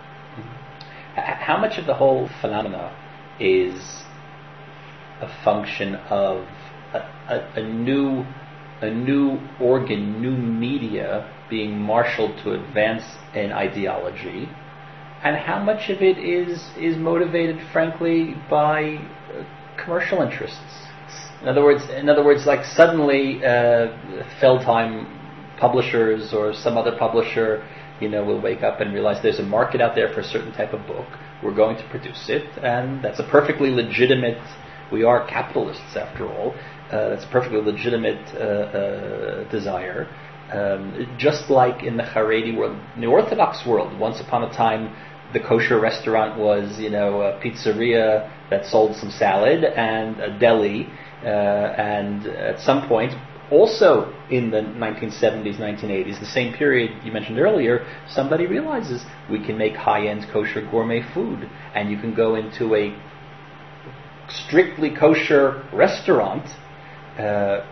H- 1.19 1.37
How 1.47 1.59
much 1.59 1.77
of 1.77 1.85
the 1.85 1.93
whole 1.93 2.31
phenomena 2.41 2.97
is 3.39 4.05
a 5.21 5.29
function 5.45 5.97
of 5.97 6.47
a, 6.95 7.01
a, 7.29 7.61
a 7.61 7.63
new 7.63 8.25
a 8.81 8.91
new 8.91 9.39
organ, 9.61 10.23
new 10.23 10.31
media 10.31 11.29
being 11.51 11.79
marshaled 11.79 12.37
to 12.45 12.53
advance 12.53 13.05
an 13.35 13.53
ideology, 13.53 14.49
and 15.23 15.37
how 15.37 15.59
much 15.63 15.91
of 15.91 16.03
it 16.03 16.19
is 16.19 16.71
is 16.79 16.97
motivated, 16.97 17.59
frankly, 17.73 18.35
by 18.49 18.97
uh, 19.33 19.45
commercial 19.83 20.23
interests? 20.23 20.87
In 21.43 21.49
other 21.49 21.63
words, 21.63 21.83
in 21.91 22.09
other 22.09 22.25
words, 22.25 22.47
like 22.47 22.65
suddenly 22.65 23.45
uh, 23.45 23.97
Feldheim 24.41 25.07
publishers 25.59 26.33
or 26.33 26.53
some 26.53 26.77
other 26.77 26.97
publisher, 26.97 27.67
you 28.01 28.09
know, 28.09 28.25
will 28.25 28.41
wake 28.41 28.63
up 28.63 28.81
and 28.81 28.93
realize 28.93 29.23
there's 29.23 29.39
a 29.39 29.45
market 29.45 29.81
out 29.81 29.95
there 29.95 30.13
for 30.13 30.21
a 30.21 30.25
certain 30.25 30.53
type 30.53 30.73
of 30.73 30.87
book. 30.87 31.07
We're 31.43 31.55
going 31.55 31.77
to 31.77 31.89
produce 31.89 32.29
it, 32.29 32.47
and 32.63 33.05
that's 33.05 33.21
a 33.21 33.29
perfectly 33.31 33.71
legitimate. 33.71 34.43
We 34.93 35.05
are 35.05 35.27
capitalists, 35.27 35.97
after 35.97 36.27
all. 36.27 36.55
Uh, 36.91 37.11
that's 37.11 37.25
a 37.25 37.29
perfectly 37.31 37.61
legitimate 37.61 38.25
uh, 38.35 38.39
uh, 38.39 39.51
desire. 39.51 40.09
Um, 40.53 41.15
just 41.19 41.51
like 41.51 41.83
in 41.83 41.97
the 41.97 42.03
Haredi 42.03 42.57
world, 42.57 42.79
in 42.95 43.03
the 43.03 43.07
Orthodox 43.07 43.67
world, 43.67 43.99
once 43.99 44.21
upon 44.21 44.45
a 44.45 44.53
time, 44.53 44.97
the 45.33 45.41
kosher 45.41 45.79
restaurant 45.79 46.39
was, 46.39 46.79
you 46.79 46.91
know, 46.91 47.21
a 47.21 47.39
pizzeria 47.41 48.31
that 48.51 48.65
sold 48.65 48.97
some 48.97 49.11
salad 49.11 49.63
and 49.63 50.19
a 50.21 50.39
deli, 50.39 50.89
uh, 51.23 51.27
and 51.27 52.27
at 52.27 52.61
some 52.61 52.89
point, 52.89 53.13
also 53.51 54.15
in 54.31 54.51
the 54.51 54.61
1970s, 54.61 55.57
1980s, 55.57 56.21
the 56.21 56.27
same 56.27 56.55
period 56.55 57.05
you 57.05 57.13
mentioned 57.13 57.39
earlier, 57.39 57.87
somebody 58.09 58.47
realizes 58.47 59.05
we 59.31 59.45
can 59.45 59.57
make 59.57 59.75
high-end 59.75 60.27
kosher 60.33 60.63
gourmet 60.71 61.03
food, 61.15 61.49
and 61.75 61.91
you 61.91 61.99
can 61.99 62.15
go 62.15 62.35
into 62.35 62.75
a 62.75 62.97
strictly 64.29 64.95
kosher 64.95 65.67
restaurant. 65.73 66.47
Uh, 67.19 67.67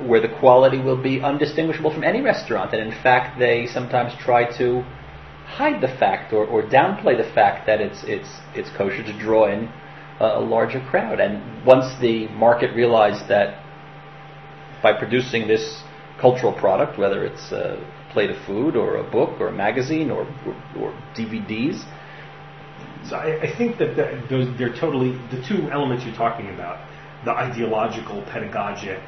where 0.00 0.20
the 0.20 0.28
quality 0.28 0.78
will 0.78 1.00
be 1.00 1.20
undistinguishable 1.20 1.92
from 1.92 2.04
any 2.04 2.20
restaurant. 2.20 2.72
And 2.72 2.82
in 2.82 3.02
fact, 3.02 3.38
they 3.38 3.66
sometimes 3.66 4.12
try 4.20 4.44
to 4.58 4.82
hide 5.46 5.80
the 5.80 5.88
fact 5.88 6.32
or, 6.32 6.46
or 6.46 6.62
downplay 6.62 7.16
the 7.16 7.30
fact 7.34 7.66
that 7.66 7.80
it's, 7.80 8.02
it's, 8.04 8.28
it's 8.54 8.70
kosher 8.76 9.02
to 9.02 9.18
draw 9.18 9.52
in 9.52 9.70
a, 10.20 10.38
a 10.38 10.40
larger 10.40 10.80
crowd. 10.90 11.20
And 11.20 11.64
once 11.66 12.00
the 12.00 12.28
market 12.28 12.74
realized 12.74 13.28
that 13.28 13.62
by 14.82 14.92
producing 14.92 15.46
this 15.46 15.82
cultural 16.20 16.52
product, 16.52 16.98
whether 16.98 17.24
it's 17.24 17.52
a 17.52 17.78
plate 18.12 18.30
of 18.30 18.36
food 18.46 18.76
or 18.76 18.96
a 18.96 19.10
book 19.10 19.40
or 19.40 19.48
a 19.48 19.52
magazine 19.52 20.10
or, 20.10 20.22
or, 20.46 20.54
or 20.78 20.92
DVDs, 21.14 21.84
so 23.08 23.16
I, 23.16 23.42
I 23.42 23.56
think 23.56 23.78
that 23.78 23.96
the, 23.96 24.22
those, 24.30 24.58
they're 24.58 24.74
totally 24.74 25.12
the 25.30 25.42
two 25.46 25.70
elements 25.70 26.04
you're 26.04 26.14
talking 26.14 26.48
about: 26.54 26.86
the 27.24 27.32
ideological, 27.32 28.22
pedagogic, 28.22 29.02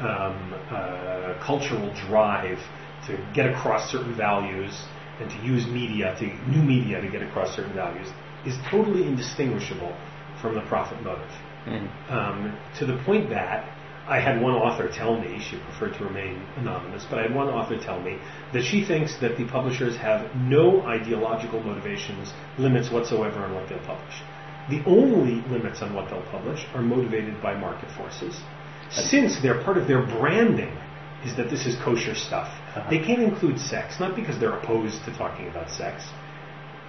um, 0.00 0.54
uh, 0.70 1.42
cultural 1.44 1.92
drive 2.08 2.58
to 3.06 3.16
get 3.34 3.46
across 3.46 3.90
certain 3.90 4.16
values 4.16 4.72
and 5.20 5.30
to 5.30 5.36
use 5.38 5.66
media, 5.66 6.14
to 6.18 6.26
new 6.50 6.62
media 6.62 7.00
to 7.00 7.08
get 7.08 7.22
across 7.22 7.54
certain 7.56 7.74
values, 7.74 8.08
is 8.44 8.54
totally 8.70 9.06
indistinguishable 9.06 9.96
from 10.40 10.54
the 10.54 10.60
profit 10.62 11.02
motive. 11.02 11.30
Mm. 11.66 12.10
Um, 12.10 12.58
to 12.78 12.86
the 12.86 13.02
point 13.04 13.30
that 13.30 13.64
I 14.06 14.20
had 14.20 14.40
one 14.40 14.54
author 14.54 14.88
tell 14.88 15.18
me, 15.18 15.40
she 15.40 15.58
preferred 15.58 15.98
to 15.98 16.04
remain 16.04 16.40
anonymous, 16.56 17.04
but 17.08 17.18
I 17.18 17.22
had 17.22 17.34
one 17.34 17.48
author 17.48 17.76
tell 17.76 18.00
me 18.00 18.18
that 18.52 18.62
she 18.62 18.84
thinks 18.84 19.18
that 19.20 19.36
the 19.36 19.46
publishers 19.46 19.96
have 19.96 20.36
no 20.36 20.82
ideological 20.82 21.60
motivations, 21.60 22.32
limits 22.58 22.90
whatsoever 22.90 23.40
on 23.40 23.54
what 23.54 23.68
they'll 23.68 23.80
publish. 23.80 24.22
The 24.68 24.84
only 24.86 25.42
limits 25.48 25.82
on 25.82 25.94
what 25.94 26.08
they'll 26.10 26.30
publish 26.30 26.66
are 26.74 26.82
motivated 26.82 27.42
by 27.42 27.56
market 27.56 27.90
forces 27.96 28.38
since 28.90 29.40
they're 29.42 29.62
part 29.62 29.76
of 29.76 29.88
their 29.88 30.04
branding 30.04 30.76
is 31.24 31.36
that 31.36 31.50
this 31.50 31.66
is 31.66 31.76
kosher 31.82 32.14
stuff. 32.14 32.48
Uh-huh. 32.48 32.88
They 32.90 32.98
can't 32.98 33.22
include 33.22 33.58
sex, 33.58 33.98
not 33.98 34.14
because 34.14 34.38
they're 34.38 34.56
opposed 34.56 35.04
to 35.04 35.16
talking 35.16 35.48
about 35.48 35.70
sex, 35.70 36.04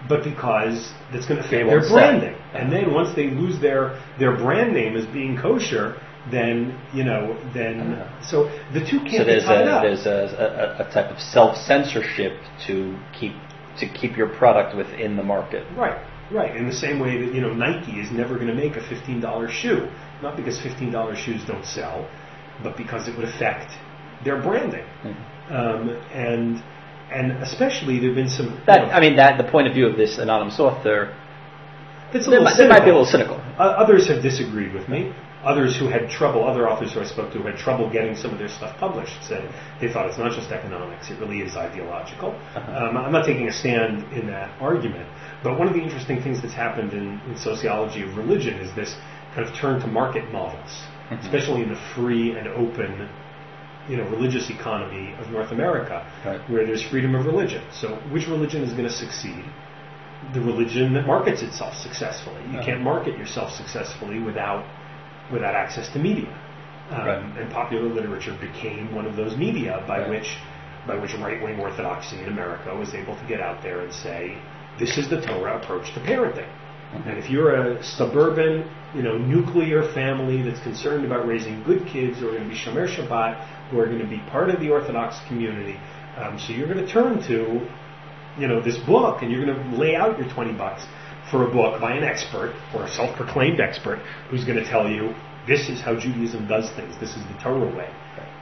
but 0.07 0.23
because 0.23 0.91
that's 1.11 1.25
going 1.25 1.41
to 1.41 1.47
affect 1.47 1.67
their 1.67 1.89
branding. 1.89 2.35
Uh-huh. 2.35 2.57
And 2.57 2.71
then 2.71 2.93
once 2.93 3.15
they 3.15 3.27
lose 3.27 3.59
their 3.61 4.01
their 4.19 4.35
brand 4.35 4.73
name 4.73 4.95
as 4.95 5.05
being 5.07 5.37
kosher, 5.37 5.99
then 6.31 6.79
you 6.93 7.03
know, 7.03 7.39
then 7.53 7.93
uh-huh. 7.93 8.29
so 8.29 8.43
the 8.73 8.81
two 8.81 8.99
can't 8.99 9.17
so 9.17 9.23
there's 9.23 9.43
be 9.43 9.47
tied 9.47 9.67
a, 9.67 9.71
up. 9.71 9.83
There's 9.83 10.05
a, 10.05 10.77
a, 10.79 10.87
a 10.87 10.93
type 10.93 11.11
of 11.11 11.19
self 11.19 11.57
censorship 11.57 12.39
to 12.67 12.97
keep 13.17 13.33
to 13.79 13.87
keep 13.87 14.17
your 14.17 14.29
product 14.29 14.75
within 14.75 15.15
the 15.15 15.23
market. 15.23 15.65
Right. 15.75 16.05
Right. 16.31 16.57
In 16.57 16.67
the 16.67 16.75
same 16.75 16.99
way 16.99 17.23
that 17.23 17.33
you 17.33 17.41
know 17.41 17.53
Nike 17.53 17.93
is 17.93 18.11
never 18.11 18.35
going 18.35 18.47
to 18.47 18.55
make 18.55 18.75
a 18.75 18.81
fifteen 18.81 19.21
dollar 19.21 19.49
shoe 19.49 19.89
not 20.21 20.35
because 20.35 20.57
$15 20.57 21.15
shoes 21.15 21.43
don't 21.45 21.65
sell, 21.65 22.09
but 22.63 22.75
because 22.77 23.07
it 23.07 23.15
would 23.15 23.27
affect 23.27 23.71
their 24.23 24.41
branding. 24.41 24.85
Mm-hmm. 25.03 25.53
Um, 25.53 25.89
and 26.11 26.63
and 27.11 27.31
especially 27.43 27.99
there 27.99 28.09
have 28.09 28.15
been 28.15 28.29
some. 28.29 28.61
That, 28.65 28.87
know, 28.87 28.93
I 28.93 28.99
mean, 28.99 29.15
that 29.15 29.37
the 29.37 29.49
point 29.49 29.67
of 29.67 29.73
view 29.73 29.87
of 29.87 29.95
this 29.95 30.17
anonymous 30.17 30.59
author. 30.59 31.15
It's 32.13 32.27
a 32.27 32.29
little 32.29 32.45
might, 32.45 32.57
might 32.69 32.83
be 32.85 32.89
a 32.89 32.93
little 32.93 33.05
cynical. 33.05 33.35
Uh, 33.35 33.75
others 33.83 34.07
have 34.07 34.21
disagreed 34.21 34.73
with 34.73 34.87
me. 34.87 35.13
Others 35.43 35.77
who 35.77 35.87
had 35.87 36.09
trouble, 36.09 36.47
other 36.47 36.67
authors 36.69 36.93
who 36.93 37.01
I 37.01 37.05
spoke 37.05 37.31
to 37.33 37.39
who 37.39 37.47
had 37.47 37.57
trouble 37.57 37.89
getting 37.89 38.15
some 38.15 38.31
of 38.31 38.39
their 38.39 38.47
stuff 38.49 38.77
published, 38.77 39.23
said 39.23 39.53
they 39.79 39.91
thought 39.91 40.07
it's 40.07 40.17
not 40.17 40.31
just 40.31 40.51
economics; 40.51 41.09
it 41.09 41.19
really 41.19 41.39
is 41.39 41.55
ideological. 41.55 42.31
Uh-huh. 42.31 42.87
Um, 42.87 42.97
I'm 42.97 43.11
not 43.11 43.25
taking 43.25 43.47
a 43.47 43.53
stand 43.53 44.11
in 44.13 44.27
that 44.27 44.49
argument, 44.61 45.07
but 45.43 45.57
one 45.57 45.67
of 45.67 45.73
the 45.73 45.81
interesting 45.81 46.21
things 46.21 46.41
that's 46.41 46.53
happened 46.53 46.93
in, 46.93 47.19
in 47.29 47.37
sociology 47.37 48.03
of 48.03 48.17
religion 48.17 48.55
is 48.55 48.73
this 48.75 48.95
kind 49.35 49.47
of 49.47 49.53
turn 49.55 49.79
to 49.81 49.87
market 49.87 50.31
models, 50.31 50.69
mm-hmm. 51.09 51.15
especially 51.15 51.63
in 51.63 51.69
the 51.69 51.79
free 51.95 52.37
and 52.37 52.47
open, 52.47 53.09
you 53.89 53.97
know, 53.97 54.03
religious 54.09 54.49
economy 54.49 55.13
of 55.19 55.29
North 55.29 55.51
America, 55.51 56.05
right. 56.25 56.41
where 56.49 56.65
there's 56.65 56.83
freedom 56.83 57.15
of 57.15 57.25
religion. 57.25 57.63
So, 57.71 57.95
which 58.11 58.27
religion 58.27 58.63
is 58.63 58.71
going 58.71 58.87
to 58.87 58.93
succeed? 58.93 59.43
The 60.33 60.41
religion 60.41 60.93
that 60.93 61.05
markets 61.05 61.41
itself 61.41 61.75
successfully. 61.75 62.41
You 62.49 62.57
uh-huh. 62.57 62.65
can't 62.65 62.81
market 62.81 63.17
yourself 63.17 63.51
successfully 63.51 64.19
without 64.19 64.65
without 65.31 65.55
access 65.55 65.89
to 65.89 65.99
media. 65.99 66.33
Um, 66.89 67.05
right. 67.05 67.37
And 67.37 67.51
popular 67.51 67.89
literature 67.89 68.35
became 68.39 68.95
one 68.95 69.05
of 69.05 69.15
those 69.15 69.35
media 69.35 69.83
by 69.87 69.99
right. 69.99 70.09
which 70.09 70.37
by 70.87 70.95
which 70.95 71.13
right 71.15 71.41
wing 71.43 71.59
orthodoxy 71.59 72.17
in 72.19 72.29
America 72.29 72.73
was 72.75 72.93
able 72.93 73.15
to 73.15 73.25
get 73.27 73.41
out 73.41 73.61
there 73.61 73.81
and 73.81 73.93
say, 73.93 74.37
this 74.79 74.97
is 74.97 75.09
the 75.09 75.19
Torah 75.21 75.59
approach 75.61 75.93
to 75.93 75.99
parenting. 75.99 76.49
And 76.93 77.17
if 77.17 77.29
you're 77.29 77.53
a 77.53 77.83
suburban, 77.83 78.69
you 78.95 79.01
know, 79.01 79.17
nuclear 79.17 79.83
family 79.93 80.41
that's 80.41 80.61
concerned 80.61 81.05
about 81.05 81.27
raising 81.27 81.61
good 81.63 81.85
kids 81.87 82.19
who 82.19 82.29
are 82.29 82.31
going 82.31 82.43
to 82.43 82.49
be 82.49 82.55
Shomer 82.55 82.87
Shabbat, 82.87 83.69
who 83.69 83.79
are 83.79 83.85
going 83.85 83.99
to 83.99 84.07
be 84.07 84.19
part 84.29 84.49
of 84.49 84.59
the 84.59 84.69
Orthodox 84.69 85.17
community, 85.27 85.77
um, 86.17 86.39
so 86.39 86.53
you're 86.53 86.67
going 86.67 86.83
to 86.83 86.91
turn 86.91 87.21
to, 87.27 87.67
you 88.39 88.47
know, 88.47 88.61
this 88.61 88.77
book 88.77 89.21
and 89.21 89.31
you're 89.31 89.45
going 89.45 89.55
to 89.55 89.77
lay 89.77 89.95
out 89.95 90.17
your 90.17 90.27
20 90.29 90.53
bucks 90.53 90.83
for 91.29 91.47
a 91.47 91.51
book 91.51 91.79
by 91.81 91.93
an 91.93 92.03
expert 92.03 92.55
or 92.73 92.85
a 92.85 92.89
self-proclaimed 92.89 93.59
expert 93.59 93.99
who's 94.29 94.45
going 94.45 94.57
to 94.57 94.65
tell 94.65 94.89
you 94.89 95.13
this 95.45 95.69
is 95.69 95.79
how 95.79 95.95
Judaism 95.95 96.47
does 96.47 96.69
things. 96.71 96.95
This 96.99 97.11
is 97.11 97.23
the 97.27 97.37
Torah 97.41 97.75
way. 97.75 97.89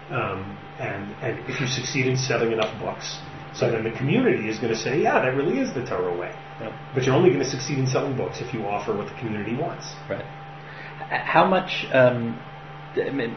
Um, 0.09 0.57
and, 0.79 1.15
and 1.21 1.49
if 1.49 1.59
you 1.59 1.67
succeed 1.67 2.05
in 2.05 2.15
selling 2.15 2.51
enough 2.51 2.79
books, 2.79 3.19
so 3.53 3.71
then 3.71 3.83
the 3.83 3.91
community 3.91 4.49
is 4.49 4.59
going 4.59 4.73
to 4.73 4.77
say, 4.77 5.01
yeah, 5.01 5.21
that 5.21 5.35
really 5.35 5.59
is 5.59 5.73
the 5.73 5.85
Torah 5.85 6.15
way. 6.15 6.33
Yep. 6.61 6.71
But 6.93 7.03
you're 7.03 7.15
only 7.15 7.29
going 7.29 7.43
to 7.43 7.49
succeed 7.49 7.77
in 7.77 7.87
selling 7.87 8.15
books 8.15 8.37
if 8.39 8.53
you 8.53 8.65
offer 8.65 8.95
what 8.95 9.07
the 9.07 9.13
community 9.15 9.55
wants. 9.55 9.85
Right. 10.09 10.25
How 11.09 11.45
much, 11.45 11.85
um, 11.91 12.39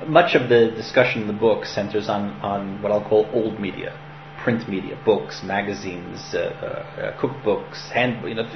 much 0.06 0.34
of 0.34 0.48
the 0.48 0.70
discussion 0.76 1.22
in 1.22 1.26
the 1.26 1.34
book 1.34 1.64
centers 1.64 2.08
on, 2.08 2.30
on 2.40 2.80
what 2.80 2.92
I'll 2.92 3.06
call 3.06 3.28
old 3.32 3.58
media, 3.58 3.98
print 4.42 4.68
media, 4.68 4.96
books, 5.04 5.42
magazines, 5.42 6.32
uh, 6.32 6.38
uh, 6.38 7.20
cookbooks, 7.20 7.90
hand, 7.90 8.26
you 8.26 8.34
know, 8.34 8.48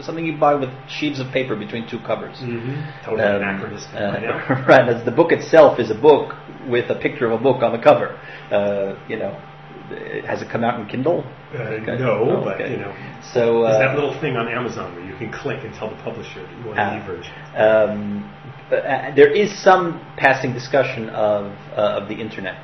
something 0.00 0.24
you 0.24 0.38
buy 0.38 0.54
with 0.54 0.70
sheets 0.88 1.18
of 1.18 1.32
paper 1.32 1.56
between 1.56 1.88
two 1.88 1.98
covers. 1.98 2.38
Mm-hmm. 2.38 3.04
Totally 3.04 3.22
um, 3.22 3.42
anachronistic. 3.42 3.94
Uh, 3.94 4.64
right. 4.68 4.88
As 4.88 5.04
the 5.04 5.10
book 5.10 5.32
itself 5.32 5.80
is 5.80 5.90
a 5.90 5.94
book 5.94 6.34
with 6.68 6.90
a 6.90 6.94
picture 6.94 7.26
of 7.26 7.40
a 7.40 7.42
book 7.42 7.62
on 7.62 7.72
the 7.72 7.82
cover. 7.82 8.18
Uh, 8.50 8.96
you 9.08 9.18
know, 9.18 9.32
has 10.26 10.42
it 10.42 10.48
come 10.48 10.64
out 10.64 10.80
in 10.80 10.86
Kindle? 10.86 11.24
Uh, 11.54 11.58
okay. 11.58 11.98
No, 11.98 12.28
oh, 12.28 12.44
but 12.44 12.60
okay. 12.60 12.72
you 12.72 12.78
know. 12.78 12.94
So 13.32 13.62
uh, 13.62 13.78
that 13.78 13.94
little 13.94 14.18
thing 14.20 14.36
on 14.36 14.48
Amazon 14.48 14.94
where 14.96 15.04
you 15.04 15.16
can 15.16 15.32
click 15.32 15.64
and 15.64 15.72
tell 15.74 15.88
the 15.88 16.02
publisher 16.02 16.42
that 16.42 16.58
you 16.58 16.66
want 16.66 16.78
an 16.78 17.02
e-version. 17.02 17.32
Um, 17.54 18.34
uh, 18.66 19.14
there 19.14 19.30
is 19.30 19.56
some 19.62 20.00
passing 20.16 20.52
discussion 20.52 21.08
of 21.10 21.52
uh, 21.72 22.00
of 22.00 22.08
the 22.08 22.14
internet 22.14 22.56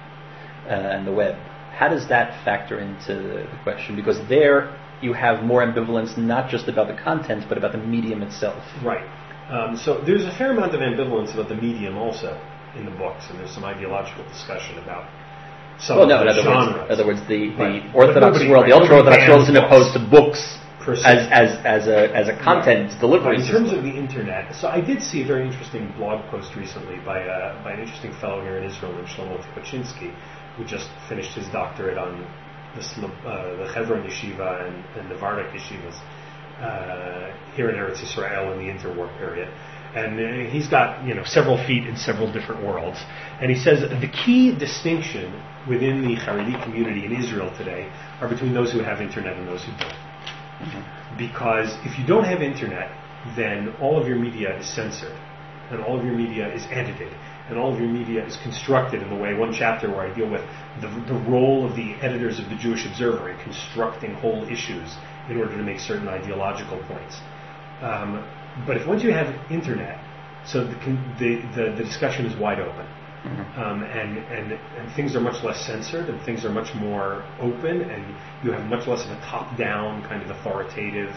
uh, 0.66 0.70
and 0.72 1.06
the 1.06 1.12
web. 1.12 1.36
How 1.72 1.88
does 1.88 2.08
that 2.08 2.44
factor 2.44 2.80
into 2.80 3.14
the 3.14 3.62
question? 3.62 3.94
Because 3.94 4.18
there 4.28 4.76
you 5.00 5.12
have 5.12 5.44
more 5.44 5.64
ambivalence, 5.64 6.16
not 6.16 6.50
just 6.50 6.68
about 6.68 6.88
the 6.88 7.00
content, 7.02 7.44
but 7.48 7.58
about 7.58 7.72
the 7.72 7.78
medium 7.78 8.22
itself. 8.22 8.62
Right. 8.84 9.06
Um, 9.50 9.76
so 9.76 10.00
there's 10.00 10.24
a 10.24 10.32
fair 10.32 10.52
amount 10.52 10.74
of 10.74 10.80
ambivalence 10.80 11.34
about 11.34 11.48
the 11.48 11.56
medium 11.56 11.96
also 11.96 12.40
in 12.76 12.84
the 12.84 12.90
books, 12.90 13.26
and 13.28 13.38
there's 13.38 13.50
some 13.52 13.64
ideological 13.64 14.24
discussion 14.28 14.78
about 14.78 15.10
some 15.82 15.98
well, 15.98 16.06
no, 16.06 16.22
in 16.22 16.28
other, 16.28 16.46
words, 16.46 16.86
in 16.86 16.90
other 16.90 17.06
words, 17.06 17.20
the, 17.26 17.50
the 17.58 17.90
Orthodox 17.94 18.38
world, 18.46 18.66
the 18.66 18.72
ultra 18.72 18.96
Orthodox 18.96 19.28
world 19.28 19.42
isn't 19.42 19.56
opposed 19.56 19.92
to 19.94 19.98
books 19.98 20.58
as, 21.04 21.26
as, 21.30 21.58
as, 21.64 21.86
a, 21.86 22.14
as 22.14 22.28
a 22.28 22.36
content 22.38 22.90
right. 22.90 23.00
delivery 23.00 23.36
In 23.36 23.46
terms 23.46 23.72
of 23.72 23.82
the 23.82 23.94
internet, 23.94 24.54
so 24.54 24.68
I 24.68 24.80
did 24.80 25.02
see 25.02 25.22
a 25.22 25.26
very 25.26 25.46
interesting 25.46 25.92
blog 25.96 26.28
post 26.30 26.54
recently 26.56 26.98
by, 27.04 27.20
a, 27.20 27.62
by 27.62 27.72
an 27.72 27.80
interesting 27.80 28.12
fellow 28.20 28.42
here 28.42 28.58
in 28.58 28.64
Israel 28.64 28.92
named 28.92 29.08
Shlomo 29.08 29.42
Tikochinski, 29.42 30.14
who 30.56 30.64
just 30.64 30.88
finished 31.08 31.34
his 31.34 31.48
doctorate 31.48 31.98
on 31.98 32.26
the, 32.74 32.82
uh, 33.06 33.56
the 33.58 33.72
Hebron 33.72 34.06
Yeshiva 34.06 34.66
and, 34.66 34.84
and 34.98 35.10
the 35.10 35.16
Vardak 35.16 35.52
Yeshivas. 35.52 35.98
uh, 36.62 37.34
here 37.54 37.70
in 37.70 37.76
Eretz 37.76 38.02
Israel 38.02 38.52
in 38.52 38.58
the 38.58 38.72
interwar 38.72 39.10
period. 39.18 39.48
And 39.94 40.50
he's 40.50 40.68
got 40.68 41.06
you 41.06 41.14
know 41.14 41.24
several 41.24 41.58
feet 41.66 41.86
in 41.86 41.96
several 41.96 42.32
different 42.32 42.64
worlds. 42.64 42.98
And 43.40 43.50
he 43.50 43.58
says 43.58 43.80
the 43.80 44.08
key 44.08 44.56
distinction 44.56 45.42
within 45.68 46.02
the 46.02 46.16
Haredi 46.16 46.62
community 46.64 47.04
in 47.04 47.12
Israel 47.12 47.52
today 47.56 47.90
are 48.20 48.28
between 48.28 48.54
those 48.54 48.72
who 48.72 48.80
have 48.80 49.00
internet 49.00 49.36
and 49.36 49.46
those 49.46 49.64
who 49.64 49.72
don't. 49.78 51.18
Because 51.18 51.74
if 51.84 51.98
you 51.98 52.06
don't 52.06 52.24
have 52.24 52.40
internet, 52.40 52.90
then 53.36 53.74
all 53.80 54.00
of 54.00 54.08
your 54.08 54.18
media 54.18 54.58
is 54.58 54.66
censored, 54.66 55.16
and 55.70 55.80
all 55.82 55.98
of 55.98 56.04
your 56.04 56.14
media 56.14 56.52
is 56.52 56.64
edited, 56.70 57.12
and 57.48 57.58
all 57.58 57.72
of 57.72 57.80
your 57.80 57.88
media 57.88 58.24
is 58.24 58.36
constructed 58.38 59.02
in 59.02 59.10
the 59.10 59.16
way, 59.16 59.34
one 59.34 59.52
chapter 59.52 59.88
where 59.88 60.10
I 60.10 60.14
deal 60.14 60.30
with 60.30 60.42
the, 60.80 60.88
the 61.06 61.18
role 61.28 61.66
of 61.68 61.76
the 61.76 61.94
editors 62.00 62.38
of 62.38 62.48
the 62.48 62.56
Jewish 62.56 62.86
Observer 62.86 63.30
in 63.30 63.38
constructing 63.40 64.14
whole 64.14 64.44
issues 64.48 64.96
in 65.28 65.36
order 65.36 65.56
to 65.56 65.62
make 65.62 65.78
certain 65.78 66.08
ideological 66.08 66.78
points. 66.88 67.16
Um, 67.82 68.24
but 68.66 68.76
if 68.76 68.86
once 68.86 69.02
you 69.02 69.12
have 69.12 69.34
internet, 69.50 69.98
so 70.46 70.64
the, 70.64 70.74
the, 71.18 71.36
the, 71.54 71.74
the 71.76 71.84
discussion 71.84 72.26
is 72.26 72.36
wide 72.36 72.60
open. 72.60 72.86
Mm-hmm. 73.24 73.60
Um, 73.60 73.82
and, 73.84 74.18
and, 74.18 74.52
and 74.52 74.92
things 74.96 75.14
are 75.14 75.20
much 75.20 75.44
less 75.44 75.64
censored 75.64 76.08
and 76.08 76.20
things 76.22 76.44
are 76.44 76.50
much 76.50 76.74
more 76.74 77.24
open 77.38 77.82
and 77.82 78.16
you 78.42 78.50
have 78.50 78.66
much 78.66 78.88
less 78.88 79.04
of 79.04 79.12
a 79.12 79.20
top-down 79.20 80.02
kind 80.08 80.22
of 80.22 80.30
authoritative 80.30 81.14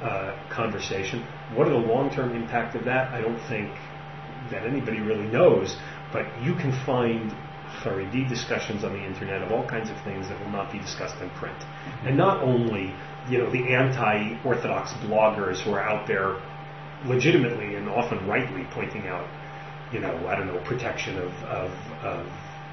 uh, 0.00 0.34
conversation. 0.50 1.22
What 1.54 1.66
are 1.66 1.70
the 1.70 1.86
long-term 1.86 2.34
impact 2.34 2.74
of 2.76 2.84
that? 2.86 3.12
I 3.12 3.20
don't 3.20 3.40
think 3.46 3.70
that 4.50 4.64
anybody 4.64 5.00
really 5.00 5.26
knows, 5.26 5.76
but 6.12 6.26
you 6.42 6.54
can 6.54 6.72
find 6.86 7.30
Haredi 7.82 8.26
discussions 8.26 8.82
on 8.82 8.94
the 8.94 9.04
internet 9.04 9.42
of 9.42 9.52
all 9.52 9.66
kinds 9.66 9.90
of 9.90 10.00
things 10.02 10.28
that 10.28 10.40
will 10.40 10.50
not 10.50 10.72
be 10.72 10.78
discussed 10.78 11.20
in 11.20 11.28
print. 11.30 11.58
Mm-hmm. 11.58 12.06
And 12.08 12.16
not 12.16 12.42
only, 12.42 12.94
you 13.28 13.38
know, 13.38 13.50
the 13.50 13.74
anti-orthodox 13.74 14.92
bloggers 15.04 15.60
who 15.60 15.72
are 15.72 15.80
out 15.80 16.06
there 16.06 16.40
legitimately 17.06 17.76
and 17.76 17.88
often 17.88 18.26
rightly 18.26 18.66
pointing 18.72 19.06
out, 19.08 19.26
you 19.92 20.00
know, 20.00 20.26
I 20.26 20.36
don't 20.36 20.46
know, 20.46 20.62
protection 20.64 21.18
of, 21.18 21.32
of, 21.44 21.70
of, 22.02 22.26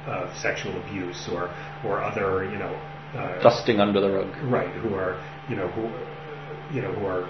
of 0.07 0.37
sexual 0.37 0.75
abuse 0.81 1.29
or, 1.31 1.53
or 1.85 2.01
other, 2.01 2.43
you 2.45 2.57
know, 2.57 2.73
uh, 3.15 3.41
dusting 3.41 3.79
under 3.79 3.99
the 3.99 4.09
rug. 4.09 4.51
Right, 4.51 4.73
who 4.75 4.95
are, 4.95 5.21
you 5.49 5.55
know, 5.55 5.67
who, 5.69 5.83
you 6.73 6.81
know, 6.81 6.93
who 6.93 7.05
are 7.05 7.29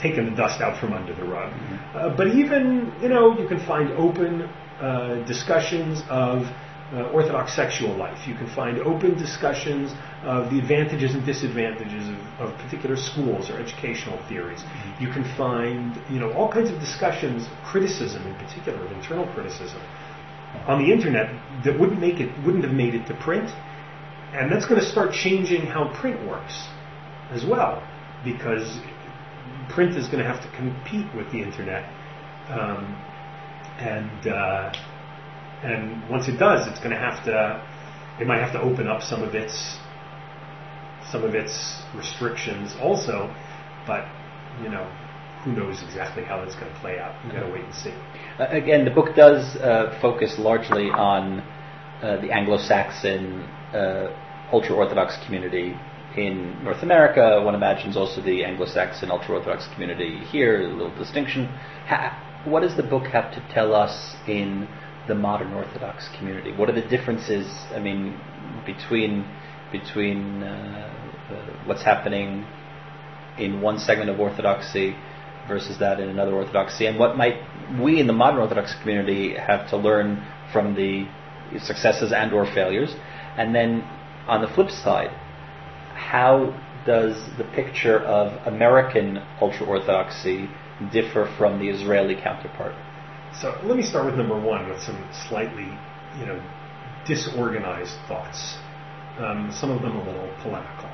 taking 0.00 0.24
the 0.26 0.36
dust 0.36 0.60
out 0.60 0.78
from 0.78 0.92
under 0.92 1.14
the 1.14 1.24
rug. 1.24 1.52
Mm-hmm. 1.52 1.96
Uh, 1.96 2.16
but 2.16 2.28
even, 2.28 2.92
you 3.02 3.08
know, 3.08 3.36
you 3.38 3.48
can 3.48 3.58
find 3.66 3.90
open 3.92 4.42
uh, 4.80 5.24
discussions 5.26 6.02
of 6.08 6.46
uh, 6.92 7.10
Orthodox 7.12 7.54
sexual 7.54 7.94
life. 7.94 8.26
You 8.26 8.34
can 8.34 8.48
find 8.54 8.78
open 8.78 9.18
discussions 9.18 9.92
of 10.22 10.50
the 10.50 10.58
advantages 10.58 11.14
and 11.14 11.24
disadvantages 11.24 12.08
of, 12.08 12.48
of 12.48 12.58
particular 12.58 12.96
schools 12.96 13.50
or 13.50 13.58
educational 13.58 14.18
theories. 14.28 14.60
Mm-hmm. 14.60 15.04
You 15.04 15.12
can 15.12 15.24
find, 15.36 16.00
you 16.10 16.18
know, 16.18 16.32
all 16.32 16.50
kinds 16.50 16.70
of 16.70 16.80
discussions, 16.80 17.46
criticism 17.64 18.26
in 18.26 18.34
particular, 18.36 18.84
of 18.84 18.92
internal 18.92 19.26
criticism, 19.34 19.80
on 20.66 20.82
the 20.82 20.90
internet 20.90 21.28
that 21.64 21.78
wouldn't 21.78 22.00
make 22.00 22.20
it, 22.20 22.30
wouldn't 22.44 22.64
have 22.64 22.72
made 22.72 22.94
it 22.94 23.06
to 23.06 23.14
print, 23.14 23.50
and 24.32 24.50
that's 24.50 24.66
going 24.66 24.80
to 24.80 24.86
start 24.86 25.12
changing 25.12 25.66
how 25.66 25.92
print 26.00 26.26
works 26.26 26.68
as 27.30 27.44
well, 27.44 27.82
because 28.24 28.80
print 29.68 29.94
is 29.94 30.06
going 30.06 30.22
to 30.22 30.28
have 30.28 30.42
to 30.42 30.56
compete 30.56 31.06
with 31.14 31.30
the 31.32 31.42
internet, 31.42 31.84
um, 32.48 32.96
and 33.78 34.26
uh, 34.26 34.72
and 35.62 36.08
once 36.08 36.28
it 36.28 36.38
does, 36.38 36.66
it's 36.66 36.78
going 36.78 36.90
to 36.90 36.98
have 36.98 37.24
to, 37.24 37.62
it 38.20 38.26
might 38.26 38.40
have 38.40 38.52
to 38.52 38.60
open 38.60 38.86
up 38.86 39.02
some 39.02 39.22
of 39.22 39.34
its, 39.34 39.78
some 41.10 41.24
of 41.24 41.34
its 41.34 41.82
restrictions 41.94 42.74
also, 42.80 43.34
but 43.86 44.06
you 44.62 44.68
know, 44.68 44.90
who 45.44 45.52
knows 45.52 45.82
exactly 45.82 46.24
how 46.24 46.42
that's 46.42 46.54
going 46.56 46.72
to 46.72 46.80
play 46.80 46.98
out? 46.98 47.14
We've 47.24 47.32
got 47.32 47.46
to 47.46 47.52
wait 47.52 47.64
and 47.64 47.74
see. 47.74 47.94
Uh, 48.38 48.46
again, 48.50 48.84
the 48.84 48.90
book 48.90 49.14
does 49.14 49.56
uh, 49.56 49.96
focus 50.02 50.36
largely 50.38 50.90
on 50.90 51.40
uh, 52.02 52.20
the 52.20 52.30
Anglo-Saxon 52.30 53.42
uh, 53.72 54.12
ultra-Orthodox 54.52 55.16
community 55.24 55.74
in 56.16 56.62
North 56.64 56.82
America. 56.82 57.40
One 57.42 57.54
imagines 57.54 57.96
also 57.96 58.20
the 58.20 58.44
Anglo-Saxon 58.44 59.10
ultra-Orthodox 59.10 59.68
community 59.74 60.18
here. 60.24 60.62
A 60.62 60.68
little 60.68 60.96
distinction. 60.96 61.46
Ha- 61.86 62.44
what 62.44 62.60
does 62.60 62.76
the 62.76 62.82
book 62.82 63.06
have 63.06 63.32
to 63.34 63.46
tell 63.52 63.74
us 63.74 64.16
in 64.26 64.68
the 65.08 65.14
modern 65.14 65.52
Orthodox 65.52 66.08
community? 66.18 66.52
What 66.52 66.68
are 66.68 66.72
the 66.80 66.86
differences? 66.86 67.46
I 67.74 67.80
mean, 67.80 68.18
between 68.66 69.26
between 69.72 70.42
uh, 70.42 71.64
what's 71.66 71.82
happening 71.82 72.46
in 73.38 73.60
one 73.60 73.78
segment 73.78 74.10
of 74.10 74.18
Orthodoxy 74.18 74.96
versus 75.46 75.78
that 75.78 76.00
in 76.00 76.08
another 76.08 76.34
Orthodoxy, 76.34 76.86
and 76.86 76.98
what 76.98 77.16
might 77.16 77.36
we 77.80 78.00
in 78.00 78.06
the 78.06 78.12
modern 78.12 78.40
Orthodox 78.40 78.74
community 78.80 79.34
have 79.34 79.68
to 79.70 79.76
learn 79.76 80.24
from 80.52 80.74
the 80.74 81.06
successes 81.60 82.12
and 82.12 82.32
or 82.32 82.44
failures? 82.46 82.94
And 83.36 83.54
then 83.54 83.82
on 84.26 84.40
the 84.42 84.48
flip 84.48 84.70
side, 84.70 85.10
how 85.94 86.54
does 86.86 87.16
the 87.36 87.44
picture 87.44 87.98
of 87.98 88.46
American 88.46 89.18
ultra 89.40 89.66
Orthodoxy 89.66 90.48
differ 90.92 91.32
from 91.36 91.58
the 91.58 91.68
Israeli 91.68 92.14
counterpart? 92.14 92.74
So 93.40 93.58
let 93.64 93.76
me 93.76 93.82
start 93.82 94.06
with 94.06 94.16
number 94.16 94.38
one 94.38 94.68
with 94.68 94.82
some 94.82 95.08
slightly, 95.28 95.68
you 96.18 96.26
know, 96.26 96.42
disorganized 97.06 97.96
thoughts. 98.06 98.56
Um, 99.18 99.50
some 99.52 99.70
of 99.70 99.82
them 99.82 99.96
a 99.96 100.04
little 100.04 100.32
polemical. 100.42 100.88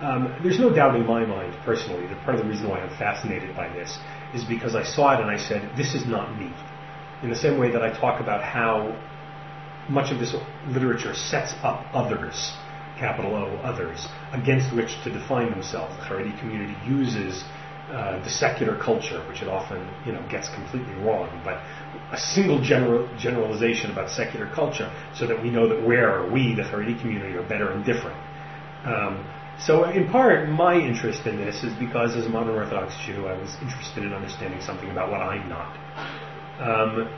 Um, 0.00 0.36
there's 0.42 0.58
no 0.58 0.70
doubt 0.70 0.94
in 0.94 1.06
my 1.06 1.24
mind, 1.24 1.56
personally, 1.64 2.06
that 2.06 2.22
part 2.22 2.36
of 2.36 2.44
the 2.44 2.48
reason 2.50 2.68
why 2.68 2.80
I'm 2.80 2.96
fascinated 2.98 3.56
by 3.56 3.68
this 3.68 3.98
is 4.34 4.44
because 4.44 4.74
I 4.74 4.84
saw 4.84 5.14
it 5.14 5.20
and 5.20 5.30
I 5.30 5.38
said, 5.38 5.70
this 5.76 5.94
is 5.94 6.06
not 6.06 6.38
me. 6.38 6.52
In 7.22 7.30
the 7.30 7.36
same 7.36 7.58
way 7.58 7.70
that 7.72 7.82
I 7.82 7.90
talk 7.98 8.20
about 8.20 8.42
how 8.42 8.94
much 9.88 10.12
of 10.12 10.18
this 10.18 10.34
literature 10.68 11.14
sets 11.14 11.54
up 11.62 11.86
others, 11.94 12.52
capital 12.98 13.34
O, 13.34 13.56
others, 13.62 14.06
against 14.32 14.74
which 14.74 15.02
to 15.04 15.10
define 15.10 15.50
themselves. 15.50 15.96
The 15.96 16.02
Haredi 16.02 16.38
community 16.40 16.76
uses 16.86 17.42
uh, 17.90 18.22
the 18.24 18.30
secular 18.30 18.76
culture, 18.76 19.20
which 19.28 19.42
it 19.42 19.48
often 19.48 19.88
you 20.04 20.12
know 20.12 20.26
gets 20.28 20.48
completely 20.48 20.94
wrong, 20.94 21.28
but 21.44 21.62
a 22.12 22.18
single 22.18 22.60
general, 22.60 23.08
generalization 23.16 23.90
about 23.90 24.10
secular 24.10 24.50
culture, 24.54 24.90
so 25.14 25.26
that 25.26 25.40
we 25.40 25.50
know 25.50 25.68
that 25.68 25.86
where 25.86 26.28
we, 26.30 26.54
the 26.54 26.62
Haredi 26.62 27.00
community, 27.00 27.36
are 27.36 27.48
better 27.48 27.70
and 27.70 27.84
different. 27.84 28.16
Um, 28.84 29.24
so, 29.58 29.84
in 29.84 30.08
part, 30.10 30.48
my 30.48 30.74
interest 30.74 31.26
in 31.26 31.36
this 31.36 31.64
is 31.64 31.72
because, 31.74 32.14
as 32.14 32.26
a 32.26 32.28
modern 32.28 32.56
Orthodox 32.56 32.94
Jew, 33.06 33.26
I 33.26 33.38
was 33.38 33.56
interested 33.62 34.04
in 34.04 34.12
understanding 34.12 34.60
something 34.60 34.90
about 34.90 35.10
what 35.10 35.22
I'm 35.22 35.48
not. 35.48 35.76
Um, 36.60 37.08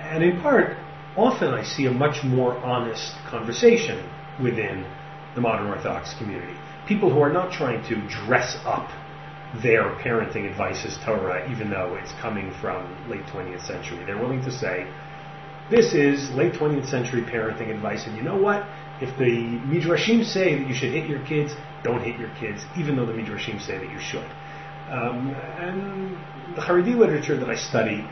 and 0.00 0.22
in 0.22 0.40
part, 0.40 0.76
often 1.16 1.52
I 1.54 1.64
see 1.64 1.86
a 1.86 1.90
much 1.90 2.22
more 2.22 2.56
honest 2.58 3.14
conversation 3.28 4.08
within 4.42 4.86
the 5.34 5.40
modern 5.40 5.66
Orthodox 5.68 6.14
community. 6.18 6.54
People 6.86 7.12
who 7.12 7.20
are 7.20 7.32
not 7.32 7.52
trying 7.52 7.82
to 7.88 7.96
dress 8.08 8.56
up 8.64 8.90
their 9.62 9.94
parenting 9.96 10.48
advice 10.48 10.84
is 10.84 10.98
Torah, 11.04 11.50
even 11.50 11.70
though 11.70 11.96
it's 12.00 12.12
coming 12.20 12.52
from 12.60 13.08
late 13.08 13.24
20th 13.26 13.66
century. 13.66 14.04
They're 14.04 14.18
willing 14.18 14.42
to 14.44 14.50
say, 14.50 14.86
this 15.70 15.94
is 15.94 16.30
late 16.30 16.54
20th 16.54 16.88
century 16.88 17.22
parenting 17.22 17.74
advice, 17.74 18.06
and 18.06 18.16
you 18.16 18.22
know 18.22 18.36
what? 18.36 18.66
If 19.00 19.16
the 19.18 19.24
Midrashim 19.24 20.24
say 20.24 20.58
that 20.58 20.66
you 20.66 20.74
should 20.74 20.92
hit 20.92 21.08
your 21.08 21.24
kids, 21.24 21.54
don't 21.82 22.02
hit 22.02 22.18
your 22.18 22.30
kids, 22.40 22.64
even 22.76 22.96
though 22.96 23.06
the 23.06 23.12
Midrashim 23.12 23.60
say 23.60 23.78
that 23.78 23.90
you 23.90 23.98
should. 23.98 24.28
Um, 24.90 25.34
and 25.58 26.12
the 26.56 26.62
Haredi 26.62 26.96
literature 26.96 27.36
that 27.36 27.48
I 27.48 27.56
study 27.56 28.06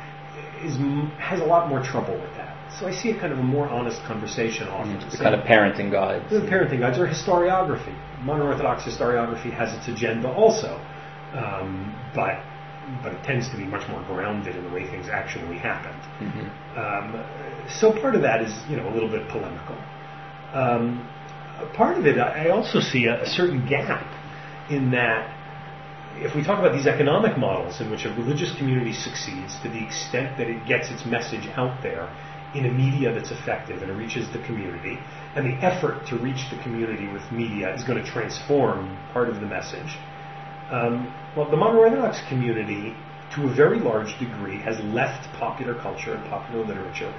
is, 0.63 0.77
has 1.19 1.41
a 1.41 1.45
lot 1.45 1.69
more 1.69 1.83
trouble 1.83 2.15
with 2.15 2.35
that. 2.37 2.55
So 2.79 2.87
I 2.87 2.93
see 2.93 3.11
a 3.11 3.19
kind 3.19 3.33
of 3.33 3.39
a 3.39 3.43
more 3.43 3.69
honest 3.69 4.03
conversation 4.03 4.69
often. 4.69 4.99
Mm, 4.99 5.11
the 5.11 5.17
kind 5.17 5.35
of 5.35 5.47
parenting 5.47 5.91
guides. 5.91 6.31
The 6.31 6.41
parenting 6.41 6.81
guides 6.81 6.99
or 6.99 7.07
historiography. 7.07 7.97
Modern 8.23 8.47
Orthodox 8.47 8.85
historiography 8.85 9.53
has 9.53 9.73
its 9.73 9.89
agenda 9.89 10.31
also. 10.31 10.79
Um, 11.37 11.95
but 12.15 12.43
but 13.03 13.13
it 13.13 13.23
tends 13.25 13.51
to 13.51 13.57
be 13.57 13.65
much 13.65 13.89
more 13.89 14.03
grounded 14.05 14.55
in 14.55 14.63
the 14.63 14.71
way 14.71 14.89
things 14.89 15.09
actually 15.09 15.59
happened. 15.59 16.01
Mm-hmm. 16.21 16.79
Um, 16.79 17.69
so 17.69 17.93
part 17.93 18.15
of 18.15 18.23
that 18.23 18.43
is 18.43 18.53
you 18.69 18.77
know 18.77 18.89
a 18.89 18.95
little 18.95 19.09
bit 19.09 19.29
polemical. 19.29 19.77
Um, 20.53 21.09
part 21.75 21.99
of 21.99 22.07
it, 22.07 22.19
I 22.19 22.51
also 22.51 22.81
see 22.81 23.07
a, 23.07 23.23
a, 23.23 23.27
certain 23.27 23.67
gap 23.69 24.07
in 24.71 24.91
that 24.93 25.35
if 26.19 26.35
we 26.35 26.45
talk 26.45 26.61
about 26.61 26.75
these 26.75 26.87
economic 26.87 27.37
models 27.37 27.81
in 27.81 27.91
which 27.91 28.05
a 28.05 28.11
religious 28.11 28.57
community 28.57 28.93
succeeds 28.93 29.61
to 29.63 29.69
the 29.69 29.83
extent 29.85 30.39
that 30.39 30.49
it 30.49 30.67
gets 30.67 30.91
its 30.91 31.05
message 31.05 31.47
out 31.57 31.83
there 31.83 32.09
in 32.55 32.65
a 32.67 32.71
media 32.71 33.13
that's 33.13 33.33
effective 33.33 33.83
and 33.83 33.91
it 33.91 33.95
reaches 33.95 34.31
the 34.33 34.39
community, 34.47 34.99
and 35.35 35.45
the 35.45 35.57
effort 35.65 36.07
to 36.07 36.17
reach 36.17 36.49
the 36.51 36.63
community 36.63 37.09
with 37.09 37.23
media 37.33 37.75
is 37.75 37.83
going 37.83 38.03
to 38.03 38.09
transform 38.09 38.97
part 39.13 39.29
of 39.29 39.41
the 39.41 39.47
message 39.47 39.99
um, 40.71 41.13
well, 41.37 41.51
the 41.51 41.57
modern 41.57 41.79
Orthodox 41.79 42.21
community, 42.29 42.95
to 43.35 43.49
a 43.49 43.55
very 43.55 43.79
large 43.79 44.19
degree, 44.19 44.59
has 44.59 44.79
left 44.81 45.33
popular 45.39 45.75
culture 45.75 46.15
and 46.15 46.25
popular 46.29 46.65
literature 46.65 47.13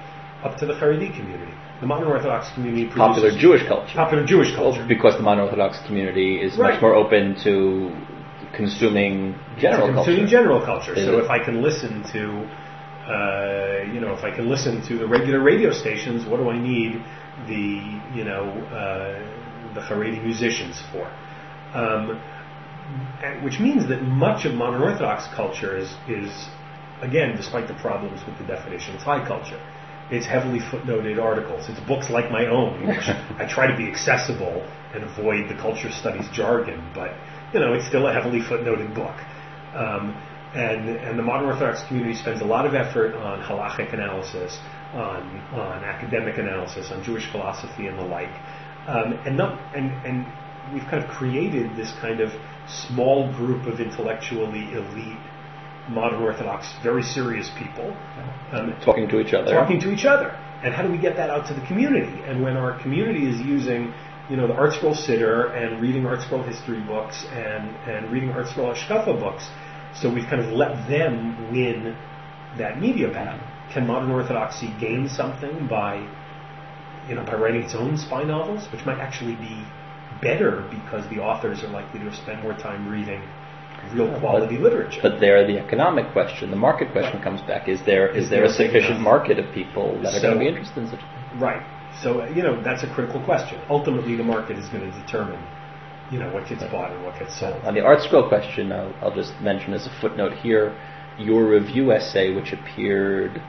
up 0.44 0.56
to 0.58 0.66
the 0.66 0.74
Haredi 0.74 1.14
community. 1.14 1.52
The 1.80 1.86
modern 1.86 2.08
Orthodox 2.08 2.52
community 2.54 2.88
popular 2.88 3.30
Jewish 3.36 3.66
culture. 3.66 3.94
Popular 3.94 4.24
Jewish 4.26 4.54
culture. 4.54 4.80
Well, 4.80 4.88
because 4.88 5.16
the 5.16 5.22
modern 5.22 5.44
Orthodox 5.44 5.78
community 5.86 6.40
is 6.40 6.56
right. 6.56 6.74
much 6.74 6.82
more 6.82 6.94
open 6.94 7.36
to 7.44 7.94
consuming 8.54 9.38
general 9.58 9.92
consuming 9.94 10.20
culture. 10.20 10.30
general 10.30 10.64
culture. 10.64 10.94
Is 10.94 11.06
so 11.06 11.18
it? 11.18 11.24
if 11.24 11.30
I 11.30 11.42
can 11.44 11.62
listen 11.62 12.02
to, 12.12 12.22
uh, 13.10 13.92
you 13.92 14.00
know, 14.00 14.14
if 14.14 14.24
I 14.24 14.34
can 14.34 14.48
listen 14.48 14.82
to 14.88 14.98
the 14.98 15.06
regular 15.06 15.40
radio 15.42 15.72
stations, 15.72 16.26
what 16.26 16.38
do 16.38 16.50
I 16.50 16.58
need 16.58 17.02
the, 17.46 18.00
you 18.14 18.24
know, 18.24 18.44
uh, 18.72 19.74
the 19.74 19.80
Haredi 19.80 20.22
musicians 20.22 20.82
for? 20.92 21.10
Um, 21.74 22.20
which 23.42 23.58
means 23.60 23.88
that 23.88 24.02
much 24.02 24.44
of 24.44 24.54
modern 24.54 24.82
Orthodox 24.82 25.26
culture 25.34 25.76
is, 25.76 25.92
is, 26.08 26.30
again, 27.02 27.36
despite 27.36 27.68
the 27.68 27.74
problems 27.74 28.20
with 28.26 28.38
the 28.38 28.44
definition, 28.44 28.94
it's 28.94 29.04
high 29.04 29.26
culture. 29.26 29.60
It's 30.10 30.26
heavily 30.26 30.60
footnoted 30.60 31.20
articles. 31.22 31.68
It's 31.68 31.80
books 31.80 32.08
like 32.08 32.30
my 32.30 32.46
own, 32.46 32.86
which 32.86 33.08
I 33.38 33.46
try 33.48 33.66
to 33.70 33.76
be 33.76 33.90
accessible 33.90 34.66
and 34.94 35.04
avoid 35.04 35.50
the 35.50 35.54
culture 35.54 35.90
studies 35.90 36.26
jargon, 36.32 36.90
but 36.94 37.12
you 37.52 37.60
know, 37.60 37.74
it's 37.74 37.86
still 37.86 38.06
a 38.06 38.12
heavily 38.12 38.40
footnoted 38.40 38.94
book. 38.94 39.16
Um, 39.74 40.16
and, 40.54 40.88
and 40.88 41.18
the 41.18 41.22
modern 41.22 41.48
Orthodox 41.48 41.86
community 41.88 42.14
spends 42.14 42.40
a 42.40 42.44
lot 42.44 42.64
of 42.64 42.74
effort 42.74 43.14
on 43.14 43.42
halachic 43.42 43.92
analysis, 43.92 44.58
on, 44.94 45.36
on 45.52 45.84
academic 45.84 46.38
analysis, 46.38 46.90
on 46.90 47.02
Jewish 47.04 47.30
philosophy 47.30 47.86
and 47.86 47.98
the 47.98 48.04
like. 48.04 48.32
Um, 48.86 49.12
and, 49.26 49.36
not, 49.36 49.58
and, 49.76 49.92
and 50.06 50.26
we've 50.72 50.84
kind 50.84 51.02
of 51.02 51.08
created 51.10 51.76
this 51.76 51.92
kind 52.00 52.20
of 52.20 52.32
small 52.66 53.32
group 53.32 53.66
of 53.66 53.80
intellectually 53.80 54.72
elite 54.72 55.18
modern 55.88 56.22
Orthodox, 56.22 56.70
very 56.82 57.02
serious 57.02 57.50
people 57.58 57.96
um, 58.52 58.74
Talking 58.84 59.08
to 59.08 59.20
each 59.20 59.32
other. 59.32 59.52
talking 59.52 59.80
to 59.80 59.90
each 59.90 60.04
other. 60.04 60.30
And 60.62 60.74
how 60.74 60.82
do 60.82 60.90
we 60.90 60.98
get 60.98 61.16
that 61.16 61.30
out 61.30 61.46
to 61.48 61.54
the 61.54 61.64
community? 61.66 62.22
And 62.26 62.42
when 62.42 62.56
our 62.56 62.80
community 62.82 63.28
is 63.28 63.40
using, 63.40 63.94
you 64.28 64.36
know, 64.36 64.46
the 64.46 64.54
Art 64.54 64.74
Scroll 64.74 64.94
Siddur 64.94 65.56
and 65.56 65.80
reading 65.80 66.04
Art 66.04 66.20
Scroll 66.20 66.42
history 66.42 66.80
books 66.80 67.24
and, 67.32 67.74
and 67.88 68.10
reading 68.12 68.30
Art 68.30 68.48
Scroll 68.48 68.74
Hashkafa 68.74 69.18
books, 69.18 69.48
so 69.94 70.12
we've 70.12 70.26
kind 70.26 70.42
of 70.42 70.52
let 70.52 70.88
them 70.88 71.50
win 71.52 71.96
that 72.58 72.80
media 72.80 73.08
battle. 73.08 73.40
Can 73.72 73.86
modern 73.86 74.10
Orthodoxy 74.10 74.74
gain 74.80 75.08
something 75.08 75.68
by, 75.68 76.06
you 77.08 77.14
know, 77.14 77.24
by 77.24 77.34
writing 77.34 77.62
its 77.62 77.74
own 77.74 77.96
spy 77.96 78.24
novels, 78.24 78.66
which 78.72 78.84
might 78.84 78.98
actually 78.98 79.36
be 79.36 79.64
better 80.20 80.66
because 80.70 81.08
the 81.10 81.18
authors 81.18 81.62
are 81.62 81.68
likely 81.68 82.00
to 82.00 82.06
have 82.06 82.14
spent 82.14 82.42
more 82.42 82.54
time 82.54 82.88
reading 82.88 83.22
real 83.92 84.18
quality 84.18 84.58
literature. 84.58 85.00
But 85.02 85.20
there, 85.20 85.46
the 85.46 85.58
economic 85.58 86.12
question, 86.12 86.50
the 86.50 86.56
market 86.56 86.92
question 86.92 87.22
comes 87.22 87.40
back. 87.42 87.68
Is 87.68 87.80
there 87.86 88.08
is 88.08 88.24
Is 88.24 88.30
there 88.30 88.40
there 88.40 88.50
a 88.50 88.52
sufficient 88.52 89.00
market 89.00 89.38
of 89.38 89.52
people 89.54 90.00
that 90.02 90.14
are 90.14 90.20
going 90.20 90.34
to 90.34 90.40
be 90.40 90.48
interested 90.48 90.78
in 90.78 90.90
such? 90.90 91.00
thing? 91.00 91.40
Right. 91.40 91.62
So, 92.02 92.24
you 92.26 92.42
know, 92.42 92.62
that's 92.62 92.82
a 92.82 92.92
critical 92.94 93.22
question. 93.24 93.60
Ultimately, 93.68 94.16
the 94.16 94.24
market 94.24 94.58
is 94.58 94.68
going 94.68 94.90
to 94.90 95.00
determine, 95.00 95.42
you 96.10 96.18
know, 96.18 96.32
what 96.32 96.48
gets 96.48 96.62
bought 96.64 96.92
and 96.92 97.04
what 97.04 97.18
gets 97.18 97.38
sold. 97.38 97.62
On 97.64 97.74
the 97.74 97.80
art 97.80 98.02
scroll 98.02 98.28
question, 98.28 98.72
I'll, 98.72 98.94
I'll 99.00 99.14
just 99.14 99.32
mention 99.40 99.74
as 99.74 99.86
a 99.86 100.00
footnote 100.00 100.32
here, 100.38 100.78
your 101.18 101.48
review 101.48 101.92
essay, 101.92 102.34
which 102.34 102.52
appeared 102.52 103.42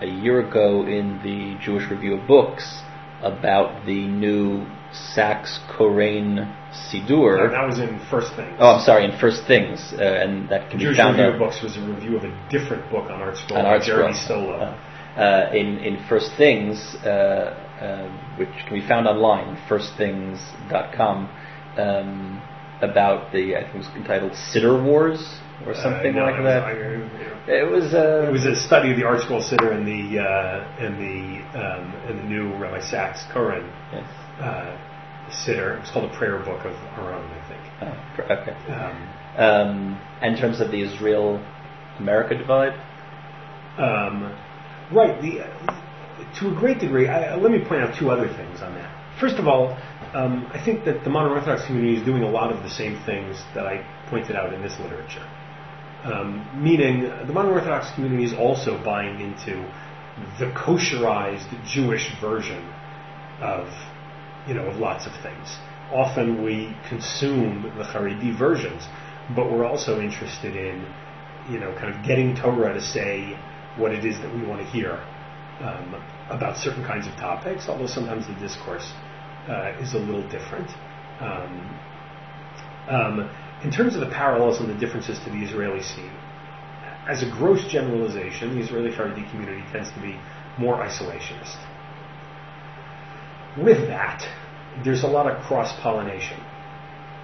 a 0.00 0.06
year 0.06 0.46
ago 0.46 0.82
in 0.82 1.20
the 1.22 1.58
Jewish 1.64 1.90
Review 1.90 2.14
of 2.14 2.26
Books 2.28 2.82
about 3.22 3.86
the 3.86 4.06
new 4.06 4.66
Sacks 5.14 5.58
Koren 5.76 6.54
Sidur. 6.72 7.48
Uh, 7.48 7.50
that 7.50 7.66
was 7.66 7.78
in 7.78 7.98
First 8.10 8.34
Things. 8.36 8.56
Oh, 8.58 8.76
I'm 8.76 8.84
sorry, 8.84 9.04
in 9.04 9.18
First 9.18 9.46
Things, 9.46 9.92
uh, 9.92 10.02
and 10.02 10.48
that 10.50 10.70
can 10.70 10.78
Jewish 10.78 10.96
be 10.96 11.02
found 11.02 11.18
Review 11.18 11.32
of 11.32 11.38
Books 11.38 11.62
was 11.62 11.76
a 11.76 11.80
review 11.80 12.16
of 12.16 12.24
a 12.24 12.48
different 12.50 12.90
book 12.90 13.10
on 13.10 13.20
Art 13.22 13.36
Scroll 13.36 13.58
on 13.60 13.66
Art 13.66 13.82
Jeremy. 13.82 14.14
Stolow. 14.14 14.60
Uh, 14.60 15.20
uh, 15.20 15.50
in 15.54 15.78
in 15.78 16.04
First 16.08 16.30
Things, 16.36 16.76
uh, 17.04 17.08
uh, 17.08 18.36
which 18.38 18.50
can 18.66 18.78
be 18.78 18.86
found 18.86 19.06
online, 19.06 19.56
firstthings.com, 19.68 21.28
um, 21.78 22.42
about 22.82 23.32
the 23.32 23.56
I 23.56 23.62
think 23.62 23.74
it 23.74 23.78
was 23.78 23.88
entitled 23.96 24.32
Siddur 24.32 24.82
Wars 24.84 25.38
or 25.66 25.74
something 25.74 26.14
no, 26.14 26.24
like 26.24 26.42
that. 26.42 26.64
I- 26.64 27.26
It 27.50 27.70
was. 27.70 27.94
Uh, 27.94 28.26
It 28.28 28.32
was 28.32 28.44
a 28.44 28.56
study 28.56 28.90
of 28.90 28.96
the 28.96 29.04
Art 29.04 29.20
Scroll 29.20 29.40
Siddur 29.40 29.72
and 29.72 29.86
the 29.86 30.20
uh, 30.20 30.84
and 30.84 30.98
the 30.98 31.40
um, 31.58 31.94
and 32.08 32.18
the 32.18 32.24
new 32.24 32.54
Rabbi 32.58 32.80
Sacks 32.80 33.24
Koren 33.32 33.70
yes. 33.92 34.04
Uh, 34.40 34.76
Siddur. 35.30 35.76
It 35.76 35.80
was 35.80 35.90
called 35.90 36.10
a 36.10 36.16
prayer 36.16 36.38
book 36.38 36.64
of 36.64 36.74
our 36.98 37.12
own, 37.12 37.28
I 37.30 37.48
think. 37.48 37.62
Oh, 37.82 38.34
okay. 38.34 38.54
Um, 38.72 39.08
Um, 39.36 40.00
in 40.22 40.36
terms 40.36 40.60
of 40.60 40.70
the 40.70 40.80
Israel-America 40.80 42.36
divide, 42.38 42.74
Um, 43.78 44.32
right. 44.92 45.20
The, 45.20 45.44
to 46.40 46.48
a 46.48 46.54
great 46.54 46.78
degree, 46.78 47.08
I, 47.08 47.34
let 47.36 47.50
me 47.52 47.58
point 47.58 47.82
out 47.82 47.94
two 47.98 48.10
other 48.10 48.28
things 48.28 48.62
on 48.62 48.74
that. 48.74 48.90
First 49.20 49.36
of 49.36 49.46
all, 49.46 49.76
um, 50.14 50.50
I 50.54 50.62
think 50.64 50.84
that 50.84 51.04
the 51.04 51.10
modern 51.10 51.32
Orthodox 51.32 51.66
community 51.66 51.96
is 51.98 52.04
doing 52.04 52.22
a 52.22 52.30
lot 52.30 52.52
of 52.52 52.62
the 52.62 52.70
same 52.70 52.98
things 53.04 53.42
that 53.54 53.66
I 53.66 53.84
pointed 54.08 54.36
out 54.36 54.54
in 54.54 54.62
this 54.62 54.78
literature. 54.80 55.26
Um, 56.04 56.48
meaning, 56.54 57.02
the 57.02 57.32
modern 57.32 57.52
Orthodox 57.52 57.90
community 57.94 58.24
is 58.24 58.32
also 58.32 58.82
buying 58.82 59.20
into 59.20 59.56
the 60.38 60.46
kosherized 60.52 61.48
Jewish 61.66 62.10
version 62.20 62.62
of, 63.40 63.68
you 64.46 64.54
know, 64.54 64.66
of 64.66 64.76
lots 64.76 65.06
of 65.06 65.12
things. 65.22 65.56
Often 65.92 66.42
we 66.42 66.76
consume 66.88 67.72
the 67.76 67.84
Haredi 67.84 68.36
versions, 68.36 68.86
but 69.34 69.50
we're 69.50 69.64
also 69.64 70.00
interested 70.00 70.56
in, 70.56 70.86
you 71.50 71.58
know, 71.58 71.74
kind 71.78 71.94
of 71.94 72.04
getting 72.04 72.34
Torah 72.34 72.74
to 72.74 72.80
say 72.80 73.38
what 73.76 73.92
it 73.92 74.04
is 74.04 74.18
that 74.18 74.34
we 74.34 74.44
want 74.44 74.60
to 74.60 74.66
hear 74.66 75.02
um, 75.60 76.02
about 76.30 76.56
certain 76.56 76.84
kinds 76.84 77.06
of 77.06 77.14
topics, 77.14 77.68
although 77.68 77.86
sometimes 77.86 78.26
the 78.26 78.34
discourse 78.34 78.92
uh, 79.48 79.72
is 79.80 79.94
a 79.94 79.98
little 79.98 80.26
different. 80.28 80.68
Um, 81.20 81.78
um, 82.88 83.30
in 83.64 83.70
terms 83.70 83.94
of 83.94 84.00
the 84.00 84.10
parallels 84.10 84.60
and 84.60 84.68
the 84.68 84.74
differences 84.74 85.18
to 85.20 85.30
the 85.30 85.42
Israeli 85.42 85.82
scene, 85.82 86.12
as 87.08 87.22
a 87.22 87.30
gross 87.30 87.64
generalization, 87.66 88.54
the 88.54 88.60
Israeli 88.60 88.90
Haredi 88.90 89.28
community 89.30 89.62
tends 89.72 89.90
to 89.92 90.00
be 90.00 90.18
more 90.58 90.76
isolationist. 90.76 91.56
With 93.58 93.88
that, 93.88 94.26
there's 94.84 95.02
a 95.02 95.06
lot 95.06 95.30
of 95.30 95.42
cross 95.44 95.72
pollination. 95.80 96.38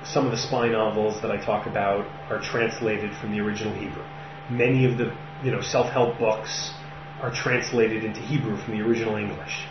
Some 0.04 0.24
of 0.24 0.32
the 0.32 0.38
spy 0.38 0.68
novels 0.68 1.20
that 1.22 1.30
I 1.30 1.36
talk 1.36 1.66
about 1.66 2.06
are 2.30 2.40
translated 2.40 3.14
from 3.20 3.32
the 3.32 3.40
original 3.40 3.74
Hebrew. 3.74 4.04
Many 4.50 4.86
of 4.86 4.98
the 4.98 5.14
you 5.44 5.50
know 5.50 5.60
self-help 5.60 6.18
books 6.18 6.72
are 7.20 7.32
translated 7.32 8.02
into 8.02 8.20
Hebrew 8.20 8.56
from 8.56 8.76
the 8.76 8.82
original 8.82 9.16
English. 9.16 9.66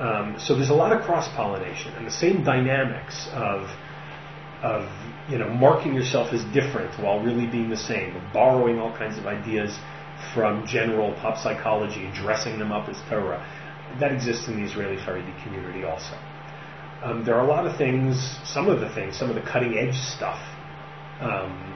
Um, 0.00 0.36
so 0.38 0.56
there's 0.56 0.70
a 0.70 0.74
lot 0.74 0.92
of 0.92 1.02
cross 1.02 1.28
pollination, 1.36 1.92
and 1.94 2.06
the 2.06 2.10
same 2.10 2.42
dynamics 2.42 3.28
of 3.32 3.68
of 4.62 4.88
you 5.28 5.38
know 5.38 5.48
marking 5.48 5.94
yourself 5.94 6.32
as 6.32 6.42
different 6.52 6.98
while 7.02 7.20
really 7.20 7.46
being 7.46 7.68
the 7.68 7.76
same, 7.76 8.16
of 8.16 8.32
borrowing 8.32 8.78
all 8.78 8.96
kinds 8.96 9.18
of 9.18 9.26
ideas 9.26 9.78
from 10.34 10.66
general 10.66 11.14
pop 11.20 11.38
psychology 11.38 12.04
and 12.04 12.14
dressing 12.14 12.58
them 12.58 12.72
up 12.72 12.88
as 12.88 12.96
Torah. 13.08 13.44
That 13.98 14.12
exists 14.12 14.46
in 14.48 14.56
the 14.56 14.64
Israeli 14.64 14.96
Haredi 14.96 15.42
community 15.42 15.84
also. 15.84 16.16
Um, 17.02 17.24
there 17.24 17.34
are 17.34 17.44
a 17.44 17.48
lot 17.48 17.66
of 17.66 17.76
things, 17.76 18.38
some 18.44 18.68
of 18.68 18.80
the 18.80 18.88
things, 18.94 19.18
some 19.18 19.30
of 19.30 19.34
the 19.34 19.42
cutting 19.42 19.78
edge 19.78 19.96
stuff, 19.96 20.38
um, 21.20 21.74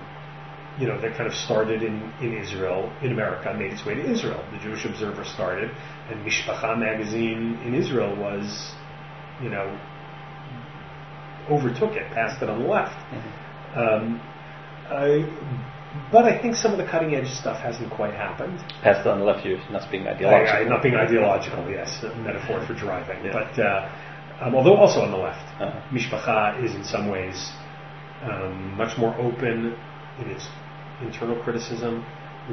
you 0.79 0.87
know, 0.87 1.01
that 1.01 1.17
kind 1.17 1.27
of 1.27 1.35
started 1.35 1.83
in, 1.83 2.13
in 2.21 2.37
Israel, 2.37 2.93
in 3.03 3.13
America, 3.13 3.55
made 3.55 3.73
its 3.73 3.87
way 3.87 3.95
to 3.95 4.11
Israel. 4.11 4.45
The 4.53 4.59
Jewish 4.59 4.85
Observer 4.85 5.25
started, 5.25 5.71
and 6.11 6.27
Mishpacha 6.27 6.79
magazine 6.79 7.59
in 7.65 7.75
Israel 7.75 8.15
was, 8.17 8.75
you 9.43 9.49
know, 9.49 9.79
overtook 11.49 11.93
it, 11.93 12.11
passed 12.13 12.43
it 12.43 12.51
on 12.51 12.63
the 12.63 12.69
left. 12.69 12.97
Um, 13.77 14.21
I, 14.91 15.25
but 16.11 16.25
I 16.25 16.41
think 16.41 16.57
some 16.57 16.73
of 16.73 16.79
the 16.79 16.85
cutting 16.85 17.15
edge 17.15 17.29
stuff 17.31 17.61
hasn't 17.61 17.91
quite 17.91 18.15
happened. 18.15 18.59
passed 18.83 19.07
on 19.07 19.19
the 19.21 19.25
left, 19.25 19.45
you're 19.47 19.59
not 19.71 19.91
being 19.91 20.07
ideological. 20.07 20.57
I, 20.57 20.65
not 20.69 20.83
being 20.83 20.97
ideological, 20.97 21.69
yes, 21.71 22.03
a 22.03 22.15
metaphor 22.17 22.65
for 22.67 22.75
driving. 22.75 23.25
Yeah. 23.25 23.33
But 23.33 23.59
uh, 23.63 24.45
um, 24.47 24.55
although 24.55 24.77
also 24.77 25.01
on 25.01 25.11
the 25.11 25.17
left, 25.17 25.47
Uh-huh. 25.61 25.81
Mishpacha 25.93 26.63
is 26.65 26.75
in 26.75 26.85
some 26.85 27.09
ways 27.09 27.53
um, 28.23 28.77
much 28.77 28.99
more 28.99 29.15
open 29.17 29.77
in 30.21 30.31
its 30.31 30.47
internal 31.03 31.37
criticism, 31.43 32.05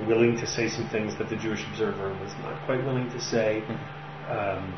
willing 0.08 0.38
to 0.38 0.46
say 0.48 0.70
some 0.70 0.88
things 0.90 1.18
that 1.18 1.30
the 1.30 1.36
Jewish 1.36 1.64
Observer 1.70 2.10
was 2.22 2.32
not 2.44 2.64
quite 2.66 2.84
willing 2.86 3.10
to 3.12 3.20
say, 3.20 3.64
um, 4.30 4.74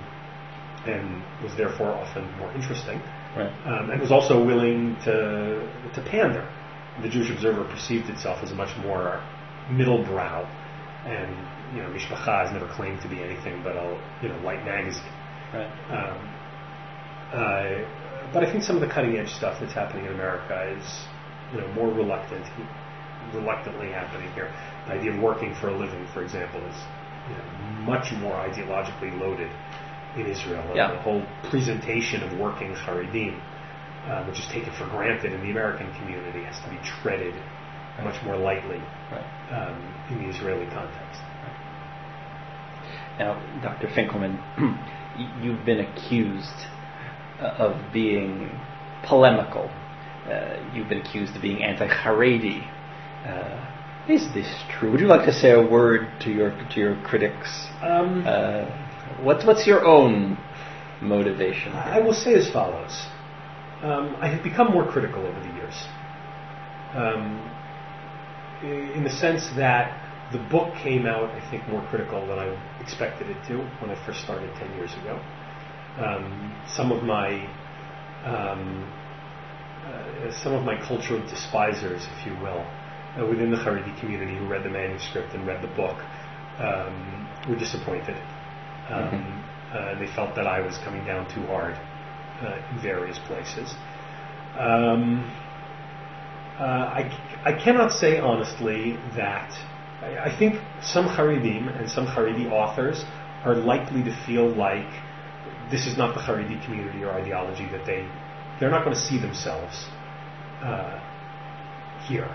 and 0.86 1.24
was 1.44 1.56
therefore 1.58 1.90
often 1.90 2.24
more 2.38 2.52
interesting. 2.54 3.00
Right. 3.36 3.52
Um, 3.66 3.90
and 3.90 4.00
was 4.02 4.12
also 4.12 4.44
willing 4.44 4.96
to 5.06 5.68
to 5.96 6.02
pander. 6.10 6.48
The 7.02 7.10
Jewish 7.10 7.30
Observer 7.30 7.64
perceived 7.66 8.10
itself 8.10 8.44
as 8.44 8.52
a 8.52 8.56
much 8.56 8.76
more 8.78 9.24
middle 9.72 10.04
brow, 10.04 10.46
and 11.06 11.36
you 11.76 11.82
know, 11.82 11.90
Mishpacha 11.90 12.46
has 12.46 12.52
never 12.52 12.68
claimed 12.68 13.02
to 13.02 13.08
be 13.08 13.22
anything 13.24 13.64
but 13.64 13.76
a 13.76 14.00
you 14.22 14.30
know 14.30 14.38
light 14.40 14.64
magazine. 14.64 15.04
Right. 15.54 15.70
Um, 15.90 16.30
uh, 17.34 18.32
but 18.32 18.44
I 18.44 18.52
think 18.52 18.64
some 18.64 18.76
of 18.76 18.82
the 18.82 18.88
cutting 18.88 19.18
edge 19.18 19.30
stuff 19.30 19.60
that's 19.60 19.74
happening 19.74 20.06
in 20.06 20.14
America 20.14 20.76
is 20.78 21.06
you 21.52 21.62
know 21.62 21.68
more 21.74 21.90
reluctant, 21.92 22.46
reluctantly 23.34 23.90
happening 23.92 24.32
here. 24.34 24.54
The 24.88 24.94
idea 24.94 25.14
of 25.14 25.20
working 25.20 25.56
for 25.56 25.70
a 25.70 25.78
living, 25.78 26.08
for 26.14 26.24
example, 26.24 26.62
is 26.62 26.76
you 27.30 27.38
know, 27.38 27.44
much 27.86 28.12
more 28.14 28.34
ideologically 28.34 29.18
loaded 29.20 29.52
in 30.18 30.28
Israel. 30.28 30.64
Yeah. 30.76 30.92
The 30.92 31.02
whole 31.02 31.26
presentation 31.50 32.24
of 32.24 32.38
working 32.38 32.74
Haredim, 32.76 33.40
uh, 34.08 34.24
which 34.26 34.40
is 34.40 34.48
taken 34.48 34.72
for 34.74 34.86
granted 34.88 35.34
in 35.34 35.42
the 35.42 35.52
American 35.52 35.92
community, 35.96 36.44
has 36.44 36.60
to 36.64 36.70
be 36.70 36.78
treaded 37.02 37.34
much 38.04 38.22
more 38.24 38.36
lightly 38.38 38.82
Right. 39.12 39.26
um, 39.52 39.78
in 40.10 40.24
the 40.24 40.30
Israeli 40.30 40.66
context. 40.66 41.22
Now, 43.20 43.40
Dr. 43.62 43.88
Finkelman, 43.88 44.40
you've 45.44 45.64
been 45.66 45.80
accused 45.80 46.68
uh, 47.40 47.46
of 47.60 47.94
being 47.94 48.50
polemical. 49.06 49.70
Uh, 50.28 50.58
you've 50.74 50.90
been 50.90 51.02
accused 51.02 51.36
of 51.36 51.42
being 51.42 51.64
anti-Haredi. 51.64 52.66
Uh, 53.26 53.70
is 54.12 54.34
this 54.34 54.48
true? 54.72 54.92
Would 54.92 55.00
you 55.00 55.08
like 55.08 55.26
to 55.28 55.34
say 55.34 55.52
a 55.52 55.62
word 55.62 56.08
to 56.22 56.32
your 56.32 56.50
to 56.74 56.80
your 56.80 56.96
critics? 57.04 57.68
Um, 57.82 58.24
Uh, 58.28 58.66
what's 59.22 59.46
what's 59.46 59.66
your 59.68 59.86
own 59.86 60.38
motivation? 61.02 61.72
I 61.74 62.00
will 62.02 62.14
say 62.14 62.34
as 62.34 62.50
follows. 62.50 63.06
Um, 63.84 64.16
I 64.22 64.28
have 64.30 64.42
become 64.44 64.72
more 64.72 64.90
critical 64.90 65.26
over 65.26 65.40
the 65.42 65.54
years. 65.56 65.76
Um, 66.96 67.52
in 68.64 69.04
the 69.04 69.10
sense 69.10 69.50
that 69.58 70.00
the 70.32 70.38
book 70.38 70.74
came 70.76 71.06
out, 71.06 71.30
I 71.32 71.42
think, 71.52 71.68
more 71.68 71.86
critical 71.90 72.26
than 72.26 72.40
I 72.40 72.48
expected 72.82 73.30
it 73.30 73.38
to 73.50 73.58
when 73.82 73.92
I 73.92 74.06
first 74.06 74.22
started 74.24 74.56
10 74.56 74.74
years 74.76 74.94
ago. 74.94 75.20
Um, 76.00 76.56
some 76.66 76.94
of 76.94 77.04
my 77.04 77.46
um, 78.26 78.90
uh, 79.86 80.32
some 80.32 80.54
of 80.54 80.64
my 80.64 80.78
cultural 80.88 81.20
despisers, 81.28 82.08
if 82.18 82.26
you 82.26 82.32
will, 82.42 82.66
uh, 83.20 83.26
within 83.28 83.52
the 83.52 83.58
Haredi 83.58 84.00
community 84.00 84.38
who 84.38 84.48
read 84.48 84.64
the 84.64 84.70
manuscript 84.70 85.34
and 85.34 85.46
read 85.46 85.62
the 85.62 85.76
book, 85.76 85.98
um, 86.58 87.28
were 87.50 87.58
disappointed. 87.58 88.16
Um, 88.90 89.12
Mhm. 89.12 89.76
uh, 89.76 90.00
they 90.00 90.08
felt 90.08 90.36
that 90.36 90.48
I 90.48 90.62
was 90.62 90.78
coming 90.86 91.04
down 91.04 91.28
too 91.28 91.46
hard 91.48 91.76
in 92.42 92.82
various 92.82 93.20
places. 93.28 93.74
Um, 94.58 95.32
uh, 96.60 96.64
I, 96.64 97.42
I 97.46 97.54
cannot 97.54 97.92
say 97.92 98.20
honestly 98.20 98.98
that 99.16 99.52
I, 100.02 100.30
I 100.30 100.38
think 100.38 100.62
some 100.82 101.08
Haredim 101.08 101.80
and 101.80 101.90
some 101.90 102.06
Haredi 102.06 102.52
authors 102.52 103.04
are 103.44 103.56
likely 103.56 104.04
to 104.04 104.26
feel 104.26 104.48
like 104.50 104.90
this 105.72 105.88
is 105.88 105.98
not 105.98 106.14
the 106.14 106.22
Haredi 106.22 106.64
community 106.66 107.04
or 107.04 107.12
ideology 107.12 107.68
that 107.72 107.86
they 107.86 108.08
they're 108.60 108.70
not 108.70 108.84
going 108.86 108.96
to 108.96 109.02
see 109.02 109.18
themselves 109.18 109.88
uh, 110.62 111.00
here. 112.08 112.30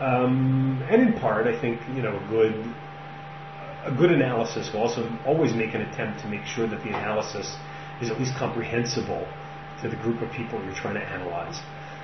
Um, 0.00 0.82
and 0.90 1.02
in 1.02 1.20
part, 1.20 1.46
I 1.46 1.60
think 1.60 1.80
you 1.94 2.02
know 2.02 2.16
a 2.16 2.28
good 2.28 2.74
a 3.84 3.92
good 3.92 4.10
analysis 4.10 4.72
will 4.72 4.80
also 4.80 5.08
always 5.26 5.54
make 5.54 5.74
an 5.74 5.82
attempt 5.82 6.20
to 6.22 6.28
make 6.28 6.44
sure 6.44 6.66
that 6.66 6.82
the 6.82 6.88
analysis 6.88 7.56
is 8.00 8.10
at 8.10 8.18
least 8.18 8.34
comprehensible 8.36 9.26
to 9.82 9.88
the 9.88 9.96
group 9.96 10.22
of 10.22 10.30
people 10.32 10.62
you're 10.64 10.74
trying 10.74 10.94
to 10.94 11.04
analyze. 11.04 11.60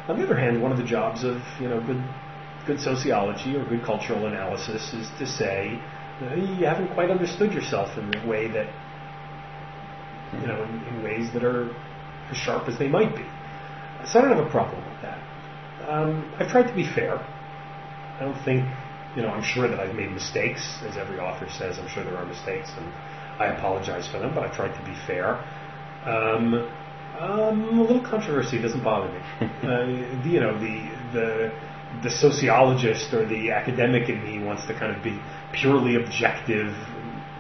On 0.09 0.18
the 0.18 0.24
other 0.24 0.37
hand, 0.37 0.61
one 0.61 0.72
of 0.72 0.78
the 0.78 0.85
jobs 0.85 1.24
of 1.24 1.40
you 1.61 1.68
know 1.68 1.81
good 1.81 2.02
good 2.66 2.81
sociology 2.81 3.57
or 3.57 3.64
good 3.64 3.85
cultural 3.85 4.26
analysis 4.26 4.92
is 4.94 5.09
to 5.18 5.26
say 5.26 5.78
you 6.20 6.66
haven't 6.66 6.92
quite 6.94 7.11
understood 7.11 7.52
yourself 7.52 7.98
in 7.98 8.11
the 8.11 8.26
way 8.26 8.46
that 8.46 8.72
you 10.40 10.46
know 10.46 10.62
in, 10.62 10.83
in 10.87 11.02
ways 11.02 11.33
that 11.33 11.44
are 11.44 11.74
as 12.31 12.37
sharp 12.37 12.68
as 12.68 12.78
they 12.78 12.88
might 12.88 13.14
be. 13.14 13.24
So 14.07 14.18
I 14.18 14.22
don't 14.22 14.37
have 14.37 14.46
a 14.46 14.50
problem 14.50 14.83
with 14.90 15.02
that. 15.02 15.18
Um, 15.88 16.33
I've 16.38 16.50
tried 16.50 16.68
to 16.68 16.74
be 16.74 16.85
fair. 16.87 17.16
I 17.16 18.18
don't 18.20 18.44
think, 18.44 18.68
you 19.16 19.22
know, 19.22 19.28
I'm 19.28 19.42
sure 19.42 19.68
that 19.68 19.78
I've 19.78 19.94
made 19.94 20.11
mistakes, 20.11 20.78
as 20.83 20.96
every 20.96 21.18
author 21.18 21.48
says. 21.48 21.78
I'm 21.78 21.88
sure 21.88 22.05
there 22.05 22.16
are 22.16 22.26
mistakes, 22.26 22.70
and 22.76 22.87
I 23.38 23.46
apologize 23.46 24.09
for 24.09 24.18
them. 24.18 24.35
But 24.35 24.44
I've 24.44 24.55
tried 24.55 24.74
to 24.76 24.85
be 24.85 24.94
fair. 25.07 25.42
Um, 26.06 26.68
um, 27.18 27.78
a 27.78 27.82
little 27.82 28.02
controversy 28.02 28.60
doesn't 28.60 28.82
bother 28.82 29.12
me. 29.12 29.20
uh, 29.40 30.22
the- 30.22 30.30
you 30.30 30.40
know, 30.40 30.58
the 30.58 30.90
the 31.12 31.52
the 32.02 32.10
sociologist 32.10 33.12
or 33.12 33.26
the 33.26 33.50
academic 33.50 34.08
in 34.08 34.24
me 34.24 34.42
wants 34.42 34.66
to 34.66 34.72
kind 34.74 34.94
of 34.96 35.02
be 35.02 35.20
purely 35.52 35.96
objective. 35.96 36.74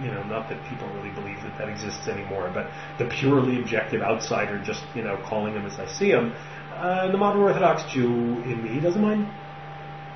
You 0.00 0.10
know, 0.10 0.22
not 0.24 0.48
that 0.48 0.62
people 0.68 0.88
really 0.94 1.10
believe 1.10 1.40
that 1.42 1.56
that 1.58 1.68
exists 1.68 2.06
anymore, 2.08 2.50
but 2.52 2.66
the 2.98 3.06
purely 3.06 3.60
objective 3.60 4.02
outsider, 4.02 4.58
just 4.62 4.82
you 4.94 5.02
know, 5.02 5.16
calling 5.28 5.54
them 5.54 5.64
as 5.66 5.78
I 5.78 5.86
see 5.86 6.10
them. 6.10 6.34
Uh, 6.74 7.10
the 7.10 7.18
modern 7.18 7.42
Orthodox 7.42 7.90
Jew 7.92 8.08
in 8.44 8.62
me 8.62 8.80
doesn't 8.80 9.00
mind 9.02 9.28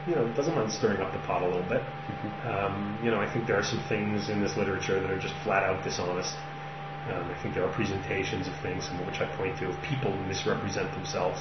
you 0.06 0.14
know, 0.14 0.32
doesn't 0.34 0.54
mind 0.54 0.70
stirring 0.72 1.00
up 1.00 1.12
the 1.12 1.18
pot 1.26 1.42
a 1.42 1.46
little 1.46 1.68
bit. 1.68 1.82
Um, 2.46 2.98
you 3.02 3.10
know, 3.10 3.18
I 3.20 3.32
think 3.32 3.46
there 3.46 3.58
are 3.58 3.64
some 3.64 3.82
things 3.88 4.28
in 4.30 4.40
this 4.40 4.56
literature 4.56 5.00
that 5.00 5.10
are 5.10 5.18
just 5.18 5.34
flat 5.42 5.64
out 5.64 5.82
dishonest. 5.82 6.34
Um, 7.12 7.30
I 7.30 7.42
think 7.42 7.54
there 7.54 7.64
are 7.64 7.72
presentations 7.72 8.48
of 8.48 8.54
things, 8.62 8.86
some 8.86 8.98
of 9.00 9.06
which 9.06 9.20
I 9.20 9.26
point 9.36 9.58
to, 9.58 9.68
of 9.68 9.80
people 9.82 10.10
who 10.10 10.22
misrepresent 10.26 10.92
themselves. 10.92 11.38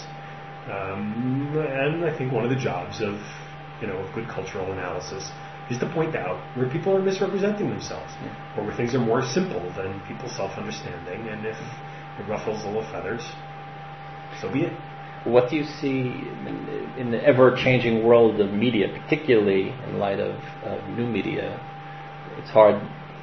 Um, 0.70 1.56
and 1.58 2.06
I 2.06 2.16
think 2.16 2.32
one 2.32 2.44
of 2.44 2.50
the 2.50 2.56
jobs 2.56 3.02
of, 3.02 3.20
you 3.82 3.88
know, 3.88 3.98
of 3.98 4.14
good 4.14 4.28
cultural 4.28 4.72
analysis 4.72 5.32
is 5.70 5.80
to 5.80 5.90
point 5.92 6.16
out 6.16 6.38
where 6.56 6.70
people 6.70 6.96
are 6.96 7.02
misrepresenting 7.02 7.70
themselves, 7.70 8.14
or 8.56 8.64
where 8.64 8.76
things 8.76 8.94
are 8.94 9.00
more 9.00 9.24
simple 9.26 9.62
than 9.74 10.00
people's 10.08 10.36
self-understanding. 10.36 11.28
And 11.28 11.46
if 11.46 11.58
it 12.20 12.30
ruffles 12.30 12.64
a 12.64 12.68
little 12.68 12.84
feathers, 12.84 13.24
so 14.40 14.52
be 14.52 14.64
it. 14.64 14.74
What 15.24 15.50
do 15.50 15.56
you 15.56 15.64
see 15.64 16.02
in, 16.02 16.94
in 17.00 17.12
the 17.12 17.24
ever-changing 17.24 18.04
world 18.04 18.40
of 18.40 18.54
media, 18.54 18.88
particularly 19.02 19.70
in 19.88 19.98
light 19.98 20.20
of, 20.20 20.36
of 20.64 20.88
new 20.90 21.08
media? 21.08 21.60
It's 22.38 22.52
hard, 22.52 22.76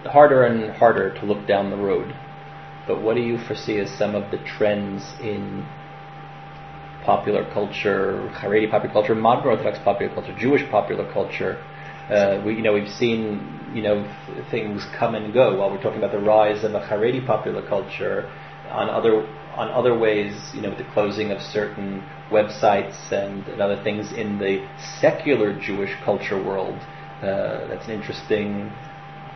harder 0.04 0.42
and 0.42 0.72
harder 0.72 1.14
to 1.20 1.24
look 1.24 1.46
down 1.46 1.70
the 1.70 1.76
road. 1.76 2.12
But 2.86 3.02
what 3.02 3.14
do 3.14 3.22
you 3.22 3.38
foresee 3.38 3.78
as 3.78 3.90
some 3.96 4.14
of 4.14 4.30
the 4.30 4.38
trends 4.38 5.14
in 5.20 5.66
popular 7.04 7.44
culture, 7.52 8.30
Haredi 8.34 8.70
popular 8.70 8.92
culture, 8.92 9.14
modern 9.14 9.48
Orthodox 9.50 9.78
popular 9.84 10.12
culture, 10.14 10.34
Jewish 10.38 10.68
popular 10.70 11.10
culture? 11.12 11.62
Uh, 12.10 12.42
we, 12.44 12.56
you 12.56 12.62
know, 12.62 12.72
we've 12.72 12.92
seen, 12.92 13.70
you 13.72 13.82
know, 13.82 14.02
th- 14.26 14.46
things 14.50 14.84
come 14.98 15.14
and 15.14 15.32
go. 15.32 15.58
While 15.58 15.70
we're 15.70 15.82
talking 15.82 15.98
about 15.98 16.12
the 16.12 16.18
rise 16.20 16.64
of 16.64 16.74
a 16.74 16.80
Haredi 16.80 17.24
popular 17.24 17.66
culture, 17.68 18.30
on 18.70 18.88
other 18.88 19.26
on 19.54 19.68
other 19.70 19.96
ways, 19.96 20.34
you 20.54 20.62
know, 20.62 20.70
with 20.70 20.78
the 20.78 20.92
closing 20.94 21.30
of 21.30 21.40
certain 21.40 22.02
websites 22.30 23.12
and, 23.12 23.46
and 23.48 23.60
other 23.60 23.82
things 23.84 24.10
in 24.12 24.38
the 24.38 24.66
secular 25.00 25.58
Jewish 25.58 25.94
culture 26.04 26.42
world, 26.42 26.78
uh, 27.20 27.66
that's 27.68 27.84
an 27.84 27.92
interesting 27.92 28.72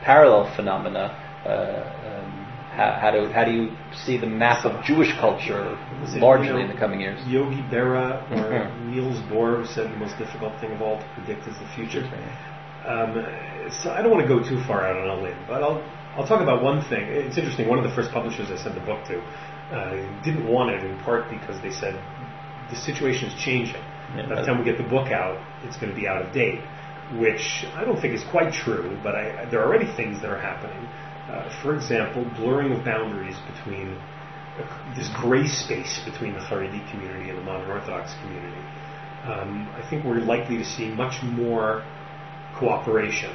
parallel 0.03 0.55
phenomena. 0.57 1.23
Uh, 1.45 2.23
um, 2.25 2.26
how, 2.77 2.93
how 3.01 3.11
do 3.11 3.27
how 3.33 3.45
do 3.45 3.53
you 3.53 3.75
see 4.05 4.19
the 4.19 4.27
map 4.27 4.67
of 4.67 4.85
Jewish 4.85 5.13
culture 5.19 5.79
largely 6.17 6.49
you 6.49 6.53
know, 6.53 6.61
in 6.61 6.69
the 6.69 6.77
coming 6.77 7.01
years? 7.01 7.19
Yogi 7.27 7.63
Berra 7.73 8.21
or. 8.31 8.69
Niels 8.87 9.19
Bohr 9.33 9.67
said 9.67 9.91
the 9.91 9.97
most 9.97 10.17
difficult 10.19 10.53
thing 10.61 10.73
of 10.73 10.83
all 10.83 10.99
to 10.99 11.09
predict 11.15 11.49
is 11.49 11.57
the 11.59 11.69
future. 11.75 12.05
Um, 12.87 13.25
so 13.83 13.91
I 13.91 14.03
don't 14.03 14.13
want 14.13 14.23
to 14.23 14.29
go 14.29 14.39
too 14.39 14.63
far 14.65 14.87
out 14.87 14.97
on 14.97 15.19
a 15.19 15.23
limb, 15.23 15.39
but 15.49 15.63
I'll 15.63 15.83
I'll 16.17 16.27
talk 16.27 16.41
about 16.41 16.63
one 16.63 16.85
thing. 16.89 17.05
It's 17.09 17.37
interesting. 17.37 17.67
One 17.67 17.79
of 17.79 17.85
the 17.85 17.95
first 17.95 18.13
publishers 18.13 18.51
I 18.51 18.57
sent 18.57 18.75
the 18.75 18.85
book 18.85 19.05
to 19.09 19.21
uh, 19.73 20.23
didn't 20.23 20.47
want 20.47 20.71
it 20.71 20.85
in 20.85 20.99
part 21.01 21.31
because 21.31 21.61
they 21.63 21.73
said 21.73 21.95
the 22.71 22.77
situation 22.77 23.29
is 23.29 23.35
changing. 23.43 23.83
Yeah, 24.17 24.29
By 24.29 24.41
the 24.41 24.47
time 24.47 24.59
we 24.59 24.65
get 24.65 24.77
the 24.79 24.89
book 24.89 25.11
out, 25.11 25.41
it's 25.65 25.77
going 25.77 25.91
to 25.91 25.97
be 25.99 26.07
out 26.07 26.23
of 26.23 26.33
date, 26.33 26.61
which 27.19 27.67
I 27.75 27.85
don't 27.85 28.01
think 28.01 28.15
is 28.15 28.23
quite 28.31 28.53
true. 28.53 28.99
But 29.03 29.15
I, 29.17 29.45
there 29.51 29.61
are 29.61 29.67
already 29.67 29.91
things 29.97 30.21
that 30.23 30.31
are 30.31 30.41
happening. 30.41 30.89
Uh, 31.29 31.51
for 31.63 31.75
example, 31.75 32.25
blurring 32.37 32.73
of 32.73 32.85
boundaries 32.85 33.37
between 33.55 33.99
this 34.97 35.09
gray 35.17 35.47
space 35.47 36.01
between 36.05 36.33
the 36.33 36.41
Haredi 36.41 36.89
community 36.91 37.29
and 37.31 37.39
the 37.39 37.43
modern 37.43 37.71
Orthodox 37.71 38.15
community. 38.23 38.63
Um, 39.25 39.69
I 39.75 39.87
think 39.91 40.05
we're 40.05 40.21
likely 40.21 40.57
to 40.59 40.65
see 40.65 40.89
much 40.89 41.23
more 41.23 41.85
cooperation. 42.57 43.33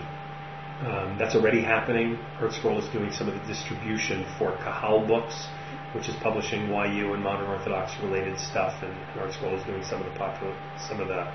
Um, 0.82 1.18
that's 1.20 1.36
already 1.36 1.62
happening. 1.62 2.18
ArtScroll 2.40 2.82
is 2.82 2.90
doing 2.90 3.12
some 3.12 3.28
of 3.28 3.36
the 3.36 3.46
distribution 3.46 4.26
for 4.40 4.58
Kahal 4.64 5.06
Books, 5.06 5.48
which 5.94 6.10
is 6.10 6.16
publishing 6.24 6.70
YU 6.70 7.14
and 7.14 7.22
modern 7.22 7.48
Orthodox 7.48 7.94
related 8.02 8.40
stuff, 8.40 8.82
and, 8.82 8.92
and 8.92 9.20
ArtScroll 9.20 9.60
is 9.60 9.64
doing 9.66 9.84
some 9.84 10.02
of 10.02 10.12
the 10.12 10.18
popular, 10.18 10.56
some 10.88 11.00
of 11.00 11.08
the, 11.08 11.32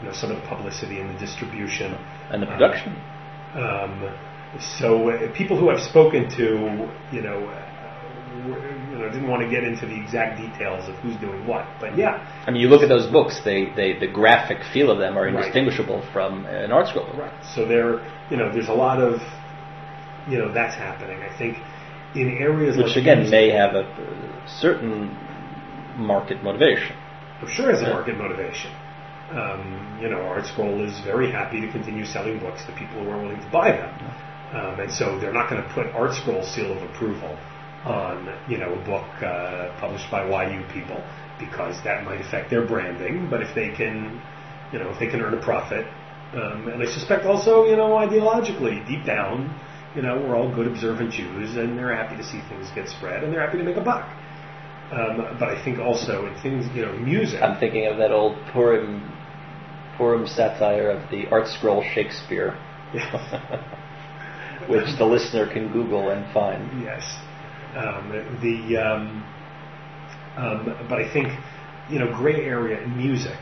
you 0.00 0.08
know, 0.08 0.12
some 0.12 0.32
of 0.32 0.40
the 0.40 0.48
publicity 0.48 0.98
and 0.98 1.14
the 1.14 1.18
distribution. 1.18 1.94
And 2.30 2.42
the 2.42 2.46
production. 2.46 2.96
Um, 3.54 4.18
so 4.60 5.10
uh, 5.10 5.32
people 5.32 5.58
who 5.58 5.70
I've 5.70 5.82
spoken 5.82 6.28
to, 6.36 6.90
you 7.10 7.22
know, 7.22 7.46
uh, 7.46 7.68
you 8.90 8.98
know, 8.98 9.08
didn't 9.10 9.28
want 9.28 9.42
to 9.42 9.48
get 9.48 9.64
into 9.64 9.86
the 9.86 9.94
exact 9.94 10.40
details 10.40 10.88
of 10.88 10.94
who's 10.96 11.16
doing 11.16 11.46
what, 11.46 11.66
but 11.80 11.96
yeah, 11.96 12.26
I 12.46 12.50
mean, 12.50 12.60
you 12.60 12.68
look 12.68 12.82
at 12.82 12.88
those 12.88 13.10
books; 13.10 13.40
they, 13.44 13.66
they 13.76 13.98
the 13.98 14.06
graphic 14.08 14.58
feel 14.72 14.90
of 14.90 14.98
them 14.98 15.16
are 15.16 15.24
Right. 15.24 15.34
indistinguishable 15.34 16.02
from 16.12 16.46
an 16.46 16.72
art 16.72 16.92
book. 16.94 17.14
Right. 17.16 17.32
So 17.54 17.66
there, 17.66 18.00
you 18.30 18.36
know, 18.36 18.52
there's 18.52 18.68
a 18.68 18.74
lot 18.74 19.00
of, 19.00 19.20
you 20.28 20.38
know, 20.38 20.52
that's 20.52 20.74
happening. 20.74 21.22
I 21.22 21.36
think 21.38 21.58
in 22.14 22.36
areas 22.38 22.76
Which 22.76 22.88
like 22.88 22.96
again 22.96 23.30
may 23.30 23.50
have 23.50 23.74
a 23.74 23.84
uh, 23.84 24.46
certain 24.46 25.16
market 25.96 26.42
motivation. 26.42 26.96
I'm 27.40 27.48
sure 27.48 27.72
has 27.72 27.82
a 27.82 27.88
market 27.88 28.16
motivation. 28.16 28.70
Um, 29.30 29.98
you 30.00 30.08
know, 30.10 30.20
Art 30.20 30.46
Scroll 30.46 30.82
is 30.84 31.00
very 31.00 31.30
happy 31.32 31.60
to 31.60 31.70
continue 31.72 32.04
selling 32.04 32.38
books 32.38 32.64
to 32.66 32.72
people 32.72 33.02
who 33.02 33.10
are 33.10 33.18
willing 33.22 33.40
to 33.40 33.50
buy 33.50 33.72
them, 33.72 33.94
um, 34.52 34.80
and 34.80 34.92
so 34.92 35.18
they're 35.18 35.32
not 35.32 35.48
going 35.50 35.62
to 35.62 35.68
put 35.70 35.86
Art 35.88 36.14
Scroll 36.14 36.42
seal 36.42 36.72
of 36.72 36.82
approval 36.90 37.38
on 37.84 38.28
you 38.48 38.58
know 38.58 38.72
a 38.72 38.84
book 38.84 39.08
uh, 39.22 39.74
published 39.80 40.10
by 40.10 40.22
YU 40.24 40.62
people 40.72 41.02
because 41.38 41.82
that 41.84 42.04
might 42.04 42.20
affect 42.20 42.50
their 42.50 42.66
branding. 42.66 43.28
But 43.28 43.42
if 43.42 43.54
they 43.54 43.70
can, 43.70 44.20
you 44.72 44.78
know, 44.78 44.90
if 44.90 44.98
they 44.98 45.08
can 45.08 45.20
earn 45.20 45.34
a 45.34 45.42
profit. 45.42 45.86
Um, 46.32 46.68
and 46.68 46.82
I 46.82 46.86
suspect 46.86 47.26
also, 47.26 47.64
you 47.66 47.76
know, 47.76 47.90
ideologically, 47.90 48.86
deep 48.88 49.04
down, 49.04 49.54
you 49.94 50.00
know, 50.00 50.16
we're 50.16 50.34
all 50.34 50.54
good, 50.54 50.66
observant 50.66 51.12
Jews, 51.12 51.56
and 51.56 51.76
they're 51.76 51.94
happy 51.94 52.16
to 52.16 52.24
see 52.24 52.40
things 52.48 52.70
get 52.74 52.88
spread, 52.88 53.22
and 53.22 53.32
they're 53.32 53.44
happy 53.44 53.58
to 53.58 53.64
make 53.64 53.76
a 53.76 53.82
buck. 53.82 54.08
Um, 54.90 55.36
but 55.38 55.48
I 55.48 55.62
think 55.62 55.78
also 55.78 56.26
in 56.26 56.34
things, 56.42 56.66
you 56.74 56.82
know, 56.82 56.92
music. 56.92 57.42
I'm 57.42 57.58
thinking 57.58 57.86
of 57.86 57.98
that 57.98 58.12
old 58.12 58.36
Purim, 58.52 59.10
Purim 59.96 60.26
satire 60.26 60.90
of 60.90 61.10
the 61.10 61.26
art 61.28 61.48
scroll 61.48 61.82
Shakespeare, 61.94 62.56
which 64.68 64.98
the 64.98 65.04
listener 65.04 65.46
can 65.52 65.72
Google 65.72 66.10
and 66.10 66.32
find. 66.32 66.82
Yes. 66.82 67.02
Um, 67.76 68.10
the 68.42 68.76
um, 68.76 69.24
um, 70.36 70.86
but 70.88 70.98
I 70.98 71.12
think 71.12 71.28
you 71.90 71.98
know 71.98 72.14
gray 72.14 72.44
area 72.44 72.82
in 72.82 72.96
music. 72.96 73.38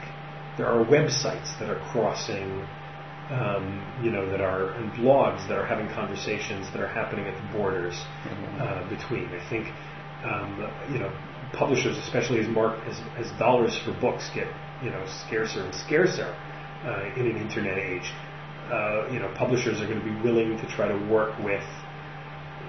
There 0.56 0.66
are 0.66 0.85
websites 0.85 1.59
that 1.59 1.70
are 1.70 1.80
crossing, 1.90 2.66
um, 3.30 3.83
you 4.02 4.11
know, 4.11 4.28
that 4.30 4.40
are 4.40 4.72
and 4.72 4.92
blogs 4.92 5.48
that 5.48 5.56
are 5.56 5.64
having 5.66 5.88
conversations 5.88 6.70
that 6.72 6.80
are 6.80 6.88
happening 6.88 7.26
at 7.26 7.35
the 7.35 7.59
borders 7.59 7.94
Mm-hmm. 7.94 8.61
uh, 8.61 8.88
between. 8.90 9.26
I 9.28 9.48
think 9.48 9.66
um, 10.24 10.70
you 10.92 10.98
know 10.98 11.11
publishers, 11.52 11.96
especially 11.98 12.40
as 12.40 12.48
mark 12.48 12.78
as, 12.87 13.00
as 13.16 13.30
dollars 13.38 13.78
for 13.78 13.92
books 14.00 14.30
get 14.35 14.46
you 14.83 14.90
know 14.90 15.04
scarcer 15.26 15.62
and 15.64 15.74
scarcer 15.74 16.37
uh, 16.85 17.14
in 17.16 17.26
an 17.26 17.37
internet 17.37 17.78
age. 17.78 18.12
Uh, 18.70 19.09
you 19.12 19.18
know, 19.18 19.33
publishers 19.37 19.80
are 19.80 19.87
going 19.87 19.98
to 19.98 20.04
be 20.04 20.20
willing 20.22 20.56
to 20.56 20.66
try 20.68 20.87
to 20.87 20.96
work 21.11 21.37
with 21.42 21.64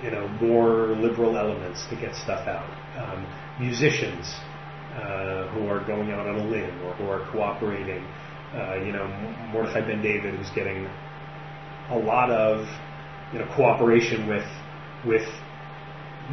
you 0.04 0.10
know, 0.10 0.28
more 0.42 0.96
liberal 0.98 1.38
elements 1.38 1.86
to 1.90 1.96
get 1.96 2.16
stuff 2.16 2.48
out. 2.48 2.70
Um, 2.98 3.26
musicians 3.60 4.26
uh, 4.96 5.48
who 5.54 5.68
are 5.68 5.86
going 5.86 6.12
out 6.12 6.28
on 6.28 6.36
a 6.40 6.44
limb 6.46 6.82
or 6.84 6.94
who 6.96 7.06
are 7.06 7.32
cooperating. 7.32 8.04
Uh, 8.54 8.76
you 8.84 8.92
know, 8.92 9.08
Mordechai 9.54 9.82
Ben 9.82 10.02
David, 10.02 10.36
who's 10.36 10.50
getting 10.52 10.88
a 11.90 11.98
lot 11.98 12.30
of 12.32 12.68
you 13.32 13.40
know 13.40 13.48
cooperation 13.56 14.28
with 14.28 14.46
with 15.06 15.28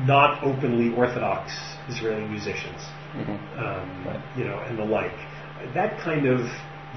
not 0.04 0.42
openly 0.42 0.94
orthodox 0.96 1.52
Israeli 1.88 2.26
musicians. 2.26 2.80
Mm-hmm. 3.14 3.58
Um, 3.58 4.06
Right. 4.06 4.38
You 4.38 4.44
know, 4.44 4.58
and 4.60 4.78
the 4.78 4.84
like. 4.84 5.16
That 5.74 5.98
kind 6.00 6.26
of 6.26 6.40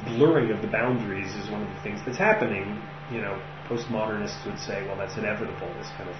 blurring 0.05 0.51
of 0.51 0.61
the 0.61 0.67
boundaries 0.67 1.33
is 1.35 1.49
one 1.49 1.61
of 1.61 1.69
the 1.69 1.81
things 1.81 1.99
that's 2.05 2.17
happening. 2.17 2.81
You 3.11 3.21
know, 3.21 3.41
postmodernists 3.67 4.45
would 4.45 4.59
say, 4.59 4.85
well, 4.87 4.97
that's 4.97 5.17
inevitable. 5.17 5.67
This 5.77 5.89
kind 5.97 6.09
of 6.09 6.15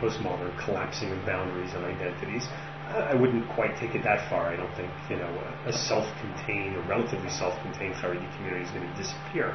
postmodern 0.00 0.56
collapsing 0.64 1.10
of 1.10 1.24
boundaries 1.26 1.74
and 1.74 1.84
identities. 1.84 2.48
I 2.90 3.14
wouldn't 3.14 3.48
quite 3.50 3.76
take 3.78 3.94
it 3.94 4.02
that 4.02 4.28
far. 4.28 4.48
I 4.48 4.56
don't 4.56 4.74
think 4.74 4.90
you 5.08 5.16
know 5.16 5.30
a, 5.66 5.68
a 5.68 5.72
self-contained 5.72 6.74
or 6.74 6.82
relatively 6.88 7.30
self-contained 7.30 7.94
Haredi 7.94 8.26
community 8.36 8.64
is 8.64 8.70
going 8.70 8.82
to 8.82 8.96
disappear, 8.96 9.54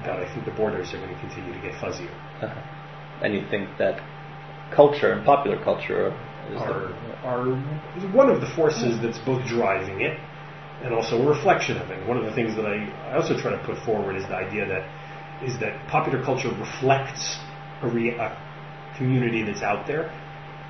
but 0.00 0.16
I 0.22 0.32
think 0.32 0.46
the 0.46 0.52
borders 0.52 0.94
are 0.94 0.98
going 0.98 1.12
to 1.12 1.20
continue 1.20 1.52
to 1.52 1.60
get 1.60 1.74
fuzzier. 1.74 2.14
Uh-huh. 2.40 3.22
And 3.22 3.34
you 3.34 3.44
think 3.50 3.76
that 3.76 4.00
culture 4.74 5.12
and 5.12 5.24
popular 5.24 5.62
culture 5.62 6.16
is 6.50 6.56
Are 6.56 6.88
the, 6.88 7.28
are 7.28 7.44
one 8.16 8.30
of 8.30 8.40
the 8.40 8.48
forces 8.56 8.98
that's 9.02 9.18
both 9.18 9.46
driving 9.46 10.00
it 10.00 10.18
and 10.82 10.92
also 10.92 11.22
a 11.22 11.26
reflection 11.26 11.76
of 11.78 11.90
it. 11.90 12.06
One 12.06 12.16
of 12.16 12.24
the 12.24 12.32
things 12.32 12.56
that 12.56 12.66
I, 12.66 12.86
I 13.10 13.14
also 13.16 13.38
try 13.38 13.52
to 13.52 13.62
put 13.64 13.78
forward 13.84 14.16
is 14.16 14.24
the 14.26 14.36
idea 14.36 14.66
that 14.66 14.84
is 15.44 15.58
that 15.58 15.86
popular 15.88 16.22
culture 16.24 16.48
reflects 16.50 17.38
a, 17.82 17.88
rea- 17.88 18.16
a 18.16 18.36
community 18.96 19.42
that's 19.42 19.62
out 19.62 19.86
there. 19.86 20.12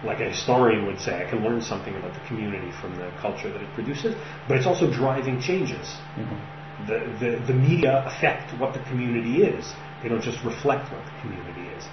Like 0.04 0.20
a 0.20 0.30
historian 0.30 0.86
would 0.86 0.98
say, 0.98 1.24
I 1.24 1.30
can 1.30 1.44
learn 1.44 1.60
something 1.62 1.94
about 1.94 2.14
the 2.14 2.20
community 2.26 2.72
from 2.80 2.96
the 2.96 3.12
culture 3.20 3.50
that 3.52 3.62
it 3.62 3.72
produces, 3.74 4.16
but 4.48 4.56
it's 4.56 4.66
also 4.66 4.90
driving 4.90 5.40
changes. 5.40 5.86
Mhm. 6.16 6.40
The, 6.88 6.98
the, 7.20 7.46
the 7.46 7.52
media 7.54 8.02
affect 8.06 8.58
what 8.58 8.72
the 8.74 8.80
community 8.90 9.44
is. 9.44 9.72
They 10.02 10.08
don't 10.08 10.22
just 10.22 10.42
reflect 10.42 10.90
what 10.90 11.04
the 11.04 11.20
community 11.20 11.68
is. 11.76 11.84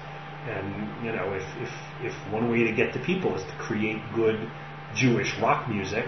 And, 0.47 1.05
you 1.05 1.11
know, 1.11 1.33
if, 1.33 1.43
if, 1.61 1.71
if 2.01 2.13
one 2.33 2.49
way 2.49 2.63
to 2.63 2.71
get 2.71 2.93
to 2.93 2.99
people 2.99 3.35
is 3.35 3.43
to 3.43 3.55
create 3.59 4.01
good 4.15 4.49
Jewish 4.95 5.37
rock 5.37 5.69
music 5.69 6.07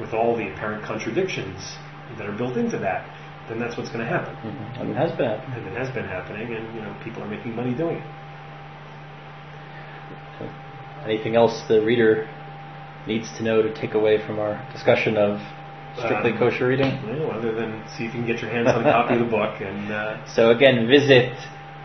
with 0.00 0.12
all 0.12 0.36
the 0.36 0.52
apparent 0.52 0.84
contradictions 0.84 1.76
that 2.18 2.28
are 2.28 2.36
built 2.36 2.56
into 2.56 2.78
that, 2.78 3.06
then 3.48 3.58
that's 3.58 3.76
what's 3.76 3.90
going 3.90 4.04
to 4.04 4.10
happen. 4.10 4.34
Mhm. 4.36 4.80
And 4.80 4.90
it 4.90 4.96
has 4.96 5.12
been 5.12 5.28
happening. 5.28 5.58
And 5.58 5.66
it 5.68 5.78
has 5.78 5.90
been 5.90 6.06
happening, 6.06 6.54
and, 6.54 6.74
you 6.74 6.82
know, 6.82 6.92
people 7.02 7.22
are 7.22 7.28
making 7.28 7.54
money 7.54 7.74
doing 7.74 7.96
it. 7.96 8.02
Anything 11.04 11.36
else 11.36 11.60
the 11.68 11.82
reader 11.82 12.26
needs 13.06 13.30
to 13.36 13.42
know 13.42 13.60
to 13.60 13.68
take 13.74 13.92
away 13.94 14.16
from 14.26 14.38
our 14.38 14.58
discussion 14.72 15.18
of 15.18 15.38
strictly 15.98 16.32
Um, 16.32 16.38
kosher 16.38 16.68
reading? 16.68 16.98
You 17.06 17.16
know, 17.16 17.30
other 17.30 17.52
than 17.52 17.82
see 17.88 18.06
if 18.06 18.14
you 18.14 18.20
can 18.20 18.26
get 18.26 18.40
your 18.40 18.50
hands 18.50 18.68
on 18.68 18.80
a 18.80 18.84
copy 18.90 19.12
of 19.14 19.20
the 19.20 19.26
book 19.26 19.60
and 19.60 19.92
uh, 19.92 20.16
So 20.34 20.50
again, 20.50 20.86
visit 20.88 21.34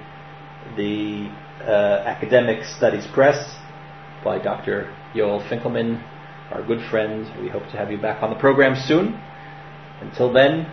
the 0.76 1.30
uh, 1.62 2.02
Academic 2.06 2.64
Studies 2.64 3.06
Press 3.12 3.56
by 4.24 4.38
Dr. 4.38 4.94
Yoel 5.14 5.46
Finkelman, 5.48 6.02
our 6.50 6.64
good 6.66 6.80
friend. 6.90 7.30
We 7.40 7.48
hope 7.48 7.64
to 7.64 7.76
have 7.76 7.90
you 7.90 7.98
back 7.98 8.22
on 8.22 8.30
the 8.30 8.36
program 8.36 8.74
soon. 8.86 9.20
Until 10.00 10.32
then, 10.32 10.66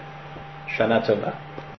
Shana 0.78 1.06
Tova. 1.06 1.38